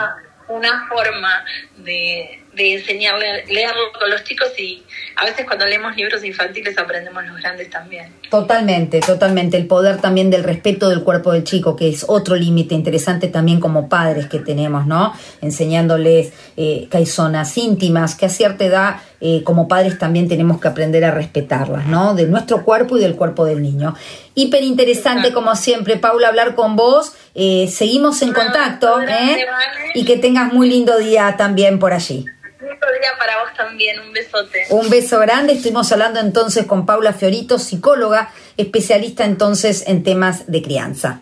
[0.47, 1.45] Una, forma
[1.77, 4.83] de, de enseñarle, leerlo con los chicos y
[5.15, 8.11] a veces cuando leemos libros infantiles aprendemos los grandes también.
[8.31, 9.57] Totalmente, totalmente.
[9.57, 13.59] El poder también del respeto del cuerpo del chico, que es otro límite interesante también
[13.59, 15.13] como padres que tenemos, ¿no?
[15.41, 20.61] Enseñándoles eh, que hay zonas íntimas, que a cierta edad eh, como padres también tenemos
[20.61, 22.15] que aprender a respetarlas, ¿no?
[22.15, 23.95] De nuestro cuerpo y del cuerpo del niño.
[24.33, 27.13] Hiper interesante, como siempre, Paula, hablar con vos.
[27.35, 29.45] Eh, seguimos en contacto, ¿eh?
[29.93, 32.25] Y que tengas muy lindo día también por allí.
[32.59, 33.99] día para vos también.
[33.99, 34.65] Un besote.
[34.69, 35.53] Un beso grande.
[35.53, 41.21] Estuvimos hablando entonces con Paula Fiorito, psicóloga, especialista entonces en temas de crianza.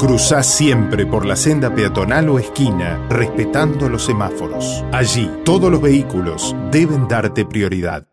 [0.00, 4.82] Cruzá siempre por la senda peatonal o esquina, respetando los semáforos.
[4.92, 8.06] Allí, todos los vehículos deben darte prioridad.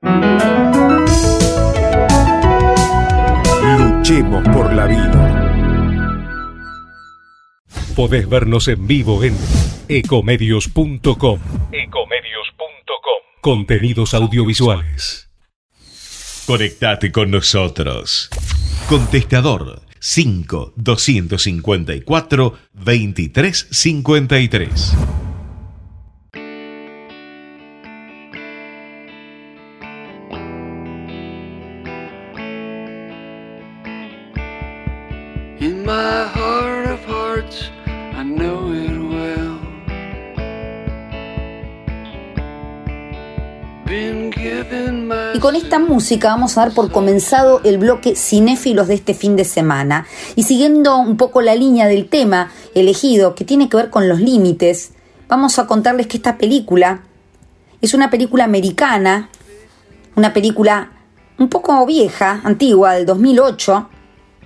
[3.79, 6.03] Luchemos por la vida.
[7.95, 9.33] Podés vernos en vivo en
[9.87, 11.39] ecomedios.com.
[13.39, 15.31] Contenidos audiovisuales.
[16.45, 18.29] Conectate con nosotros.
[18.89, 24.95] Contestador 5 254 2353.
[35.59, 36.36] In my
[45.37, 49.35] Y con esta música vamos a dar por comenzado el bloque cinéfilos de este fin
[49.35, 50.07] de semana.
[50.35, 54.19] Y siguiendo un poco la línea del tema elegido, que tiene que ver con los
[54.19, 54.93] límites,
[55.27, 57.03] vamos a contarles que esta película
[57.81, 59.29] es una película americana,
[60.15, 60.93] una película
[61.37, 63.89] un poco vieja, antigua, del 2008.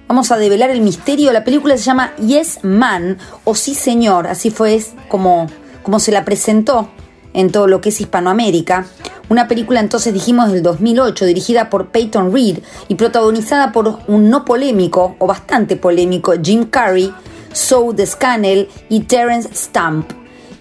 [0.09, 1.31] Vamos a develar el misterio.
[1.31, 5.47] La película se llama Yes Man o Sí Señor, así fue como,
[5.83, 6.89] como se la presentó
[7.33, 8.87] en todo lo que es Hispanoamérica.
[9.32, 12.59] Una película entonces dijimos del 2008, dirigida por Peyton Reed
[12.89, 17.13] y protagonizada por un no polémico o bastante polémico Jim Carrey,
[17.55, 20.11] Zoe Deschanel y Terence Stamp.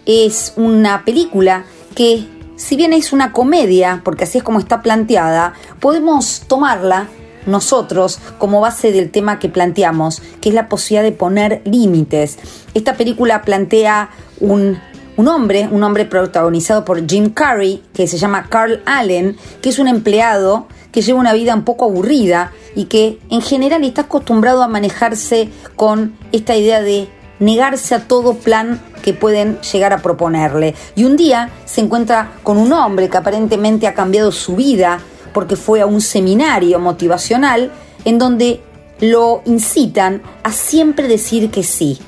[0.06, 1.64] Es una película
[1.96, 7.08] que, si bien es una comedia, porque así es como está planteada, podemos tomarla
[7.46, 12.38] nosotros como base del tema que planteamos, que es la posibilidad de poner límites.
[12.74, 14.78] Esta película plantea un,
[15.16, 19.78] un hombre, un hombre protagonizado por Jim Carrey, que se llama Carl Allen, que es
[19.78, 24.62] un empleado que lleva una vida un poco aburrida y que en general está acostumbrado
[24.62, 27.08] a manejarse con esta idea de
[27.38, 30.74] negarse a todo plan que pueden llegar a proponerle.
[30.94, 35.00] Y un día se encuentra con un hombre que aparentemente ha cambiado su vida
[35.32, 37.70] porque fue a un seminario motivacional
[38.04, 38.61] en donde
[39.00, 41.98] lo incitan a siempre decir que sí.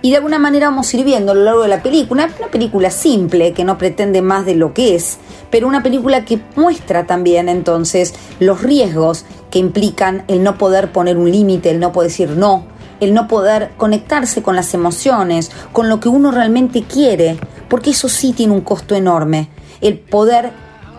[0.00, 2.90] Y de alguna manera vamos a ir a lo largo de la película, una película
[2.90, 5.18] simple que no pretende más de lo que es,
[5.50, 11.16] pero una película que muestra también entonces los riesgos que implican el no poder poner
[11.16, 12.66] un límite, el no poder decir no,
[13.00, 17.36] el no poder conectarse con las emociones, con lo que uno realmente quiere,
[17.68, 19.48] porque eso sí tiene un costo enorme,
[19.80, 20.52] el poder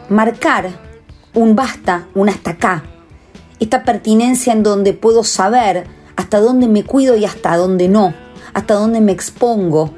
[0.10, 0.72] marcar
[1.34, 2.84] un basta, un hasta acá,
[3.62, 5.86] esta pertinencia en donde puedo saber
[6.16, 8.14] hasta dónde me cuido y hasta dónde no,
[8.54, 9.94] hasta dónde me expongo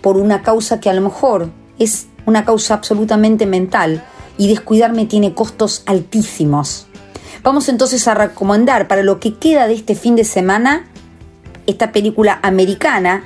[0.00, 4.04] por una causa que a lo mejor es una causa absolutamente mental
[4.38, 6.86] y descuidarme tiene costos altísimos.
[7.42, 10.86] Vamos entonces a recomendar para lo que queda de este fin de semana
[11.66, 13.24] esta película americana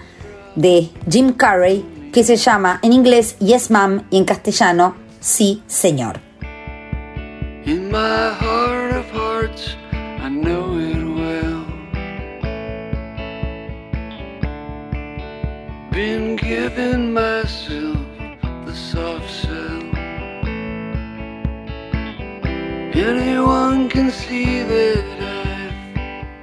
[0.57, 6.21] de Jim Carrey que se llama en inglés Yes Ma'am y en castellano Sí Señor.
[7.67, 9.77] My heart of hearts,
[10.23, 11.10] I know it
[15.91, 17.97] Been giving myself
[18.65, 19.83] the soft sell.
[22.95, 25.05] Anyone can see that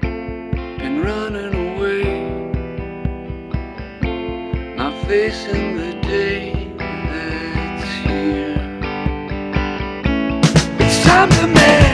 [0.02, 2.04] I've been running away,
[4.76, 6.74] not facing the day
[7.10, 8.60] that's here.
[10.80, 11.87] It's time to man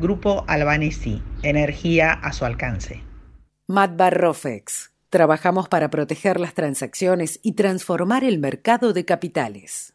[0.00, 3.02] Grupo Albanesi, energía a su alcance.
[3.66, 4.92] Matbar Rofex.
[5.10, 9.94] Trabajamos para proteger las transacciones y transformar el mercado de capitales.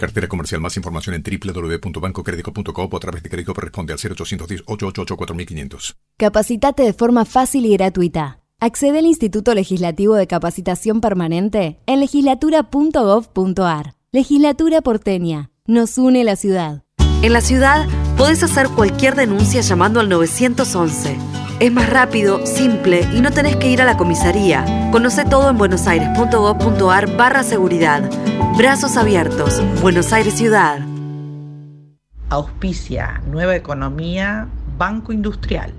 [0.00, 0.60] Cartera comercial.
[0.60, 5.96] Más información en www.bancocredico.coop o a través de crédito responde al 0810 888 4500.
[6.16, 8.40] Capacitate de forma fácil y gratuita.
[8.58, 13.94] Accede al Instituto Legislativo de Capacitación Permanente en legislatura.gov.ar.
[14.12, 15.50] Legislatura porteña.
[15.66, 16.82] Nos une la ciudad.
[17.22, 17.86] En la ciudad
[18.18, 21.39] podés hacer cualquier denuncia llamando al 911.
[21.60, 24.64] Es más rápido, simple y no tenés que ir a la comisaría.
[24.90, 28.10] Conoce todo en buenosaires.gov.ar barra seguridad.
[28.56, 29.60] Brazos abiertos.
[29.82, 30.80] Buenos Aires Ciudad.
[32.30, 34.48] Auspicia Nueva Economía,
[34.78, 35.74] Banco Industrial.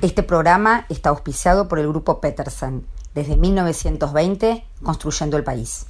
[0.00, 5.84] Este programa está auspiciado por el grupo Peterson, desde 1920 construyendo el país.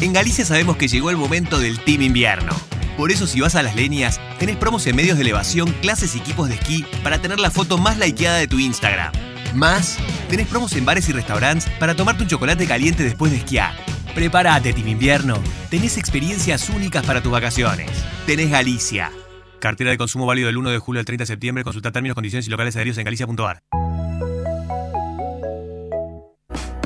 [0.00, 2.52] En Galicia sabemos que llegó el momento del Team Invierno.
[2.96, 6.18] Por eso si vas a las leñas, tenés promos en medios de elevación, clases y
[6.18, 9.12] equipos de esquí para tener la foto más likeada de tu Instagram.
[9.54, 13.74] Más, tenés promos en bares y restaurantes para tomarte un chocolate caliente después de esquiar.
[14.14, 15.38] Prepárate, Team Invierno.
[15.68, 17.90] Tenés experiencias únicas para tus vacaciones.
[18.26, 19.12] Tenés Galicia.
[19.60, 21.64] Cartera de consumo válido del 1 de julio al 30 de septiembre.
[21.64, 23.60] Consulta términos, condiciones y locales adheridos en galicia.ar.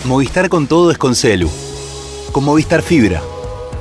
[0.05, 1.51] Movistar con todo es con Celu.
[2.33, 3.23] Con Movistar Fibra.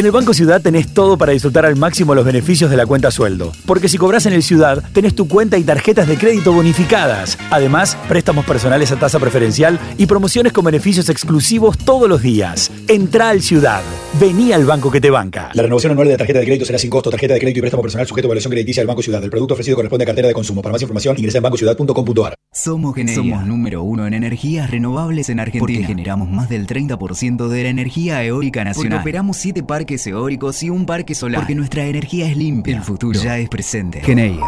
[0.00, 3.10] En el Banco Ciudad tenés todo para disfrutar al máximo los beneficios de la cuenta
[3.10, 3.52] sueldo.
[3.66, 7.36] Porque si cobras en el Ciudad, tenés tu cuenta y tarjetas de crédito bonificadas.
[7.50, 12.72] Además, préstamos personales a tasa preferencial y promociones con beneficios exclusivos todos los días.
[12.88, 13.82] Entra al Ciudad.
[14.18, 15.50] Vení al banco que te banca.
[15.52, 17.10] La renovación anual de la tarjeta de crédito será sin costo.
[17.10, 19.22] Tarjeta de crédito y préstamo personal sujeto a evaluación crediticia del Banco Ciudad.
[19.22, 20.62] El producto ofrecido corresponde a cartera de consumo.
[20.62, 22.34] Para más información, ingresa en bancociudad.com.ar.
[22.52, 23.16] Somos Geneia.
[23.16, 25.60] Somos número uno en energías renovables en Argentina.
[25.60, 28.92] Porque generamos más del 30% de la energía eólica nacional.
[28.92, 31.40] Porque operamos 7 parques eólicos y un parque solar.
[31.40, 32.76] Porque nuestra energía es limpia.
[32.76, 34.00] El futuro ya es presente.
[34.00, 34.46] Geneia.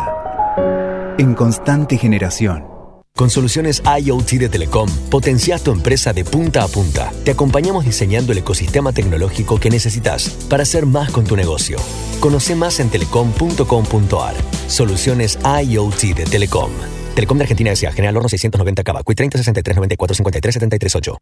[1.19, 2.73] En constante generación.
[3.15, 7.13] Con soluciones IoT de Telecom, potencias tu empresa de punta a punta.
[7.25, 11.77] Te acompañamos diseñando el ecosistema tecnológico que necesitas para hacer más con tu negocio.
[12.21, 14.35] Conoce más en telecom.com.ar.
[14.67, 16.71] Soluciones IoT de Telecom.
[17.15, 17.93] Telecom de Argentina S.A.
[17.93, 19.03] General Horno 690 Cava.
[19.03, 21.19] Cui 30 63 94 53 73 8.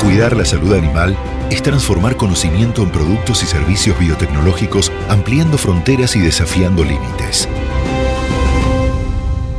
[0.00, 1.14] Cuidar la salud animal
[1.50, 7.46] es transformar conocimiento en productos y servicios biotecnológicos, ampliando fronteras y desafiando límites.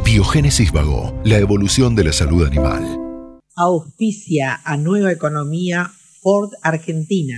[0.03, 2.83] Biogénesis Vago, la evolución de la salud animal.
[3.55, 5.91] Auspicia a Nueva Economía
[6.23, 7.37] Ford Argentina.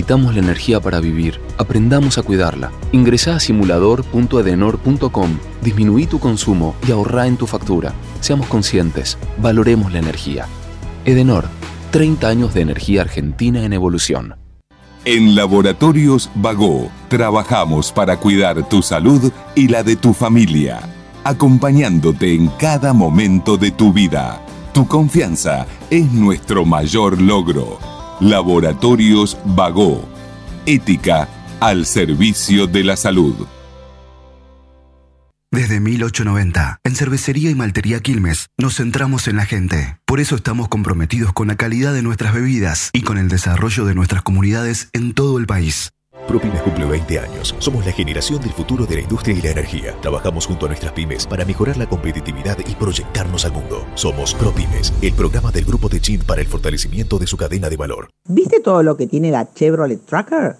[0.00, 1.38] Necesitamos la energía para vivir.
[1.58, 2.72] Aprendamos a cuidarla.
[2.90, 5.30] Ingresa a simulador.edenor.com.
[5.60, 7.92] Disminuí tu consumo y ahorra en tu factura.
[8.20, 9.18] Seamos conscientes.
[9.36, 10.46] Valoremos la energía.
[11.04, 11.48] Edenor.
[11.90, 14.36] 30 años de energía argentina en evolución.
[15.04, 20.80] En Laboratorios Vago trabajamos para cuidar tu salud y la de tu familia,
[21.24, 24.40] acompañándote en cada momento de tu vida.
[24.72, 27.99] Tu confianza es nuestro mayor logro.
[28.20, 30.06] Laboratorios Vago.
[30.66, 33.34] Ética al servicio de la salud.
[35.50, 39.98] Desde 1890, en Cervecería y Maltería Quilmes, nos centramos en la gente.
[40.04, 43.94] Por eso estamos comprometidos con la calidad de nuestras bebidas y con el desarrollo de
[43.94, 45.92] nuestras comunidades en todo el país.
[46.26, 47.54] ProPymes cumple 20 años.
[47.58, 49.94] Somos la generación del futuro de la industria y la energía.
[50.00, 53.84] Trabajamos junto a nuestras pymes para mejorar la competitividad y proyectarnos al mundo.
[53.94, 57.76] Somos ProPymes, el programa del grupo de Chin para el fortalecimiento de su cadena de
[57.76, 58.08] valor.
[58.28, 60.56] ¿Viste todo lo que tiene la Chevrolet Tracker?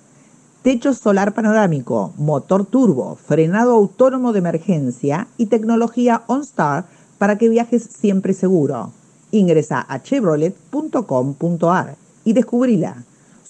[0.63, 6.85] Techo solar panorámico, motor turbo, frenado autónomo de emergencia y tecnología OnStar
[7.17, 8.93] para que viajes siempre seguro.
[9.31, 13.05] Ingresa a chevrolet.com.ar y descubrila.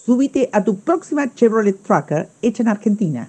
[0.05, 3.29] Subite a tu próxima Chevrolet Tracker hecha en Argentina.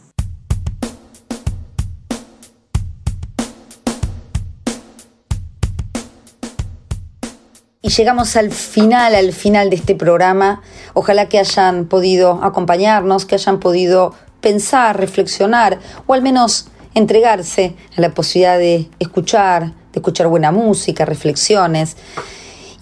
[7.82, 10.62] Y llegamos al final, al final de este programa.
[10.94, 18.02] Ojalá que hayan podido acompañarnos, que hayan podido pensar, reflexionar o al menos entregarse a
[18.02, 21.98] la posibilidad de escuchar, de escuchar buena música, reflexiones.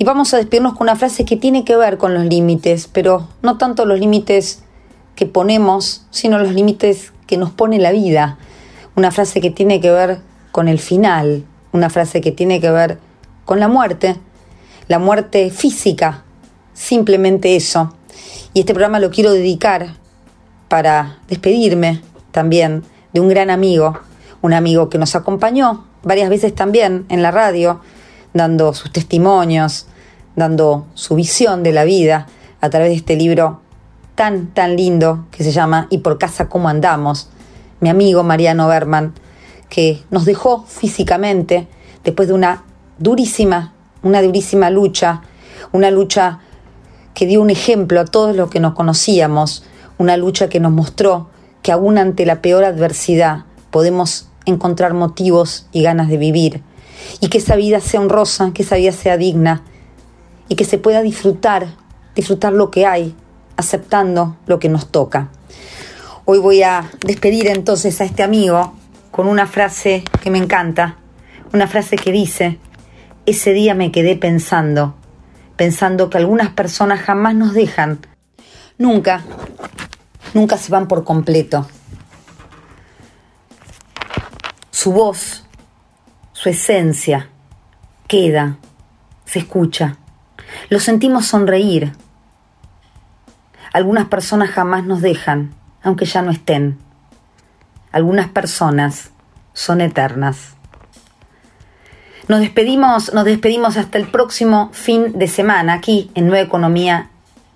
[0.01, 3.27] Y vamos a despedirnos con una frase que tiene que ver con los límites, pero
[3.41, 4.63] no tanto los límites
[5.17, 8.37] que ponemos, sino los límites que nos pone la vida.
[8.95, 10.21] Una frase que tiene que ver
[10.53, 11.43] con el final,
[11.73, 12.97] una frase que tiene que ver
[13.43, 14.15] con la muerte,
[14.87, 16.23] la muerte física,
[16.73, 17.93] simplemente eso.
[18.53, 19.95] Y este programa lo quiero dedicar
[20.69, 23.99] para despedirme también de un gran amigo,
[24.41, 27.81] un amigo que nos acompañó varias veces también en la radio,
[28.33, 29.87] dando sus testimonios,
[30.39, 32.25] dando su visión de la vida
[32.61, 33.61] a través de este libro
[34.15, 37.29] tan, tan lindo que se llama Y por casa cómo andamos.
[37.79, 39.13] Mi amigo Mariano Berman,
[39.69, 41.67] que nos dejó físicamente
[42.03, 42.63] después de una
[42.97, 45.21] durísima, una durísima lucha,
[45.71, 46.39] una lucha
[47.13, 49.63] que dio un ejemplo a todos los que nos conocíamos,
[49.97, 51.29] una lucha que nos mostró
[51.61, 56.63] que aún ante la peor adversidad podemos encontrar motivos y ganas de vivir,
[57.19, 59.63] y que esa vida sea honrosa, que esa vida sea digna,
[60.49, 61.67] y que se pueda disfrutar,
[62.15, 63.15] disfrutar lo que hay,
[63.55, 65.29] aceptando lo que nos toca.
[66.25, 68.73] Hoy voy a despedir entonces a este amigo
[69.11, 70.97] con una frase que me encanta,
[71.53, 72.59] una frase que dice,
[73.25, 74.95] ese día me quedé pensando,
[75.55, 77.99] pensando que algunas personas jamás nos dejan,
[78.77, 79.23] nunca,
[80.33, 81.67] nunca se van por completo.
[84.71, 85.45] Su voz,
[86.31, 87.29] su esencia,
[88.07, 88.57] queda,
[89.25, 89.97] se escucha.
[90.69, 91.93] Lo sentimos sonreír.
[93.73, 96.77] Algunas personas jamás nos dejan, aunque ya no estén.
[97.91, 99.11] Algunas personas
[99.53, 100.55] son eternas.
[102.27, 107.09] Nos despedimos, nos despedimos hasta el próximo fin de semana aquí en Nueva Economía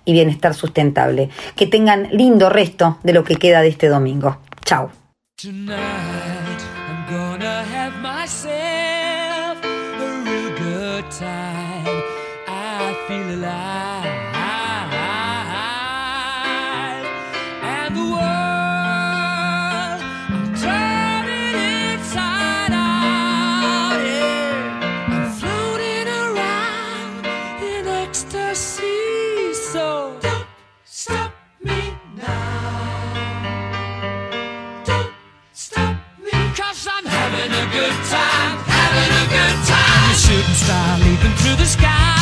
[0.03, 1.29] y Bienestar Sustentable.
[1.55, 4.37] Que tengan lindo resto de lo que queda de este domingo.
[4.65, 4.91] Chao.
[40.63, 42.12] star leaping through the sky.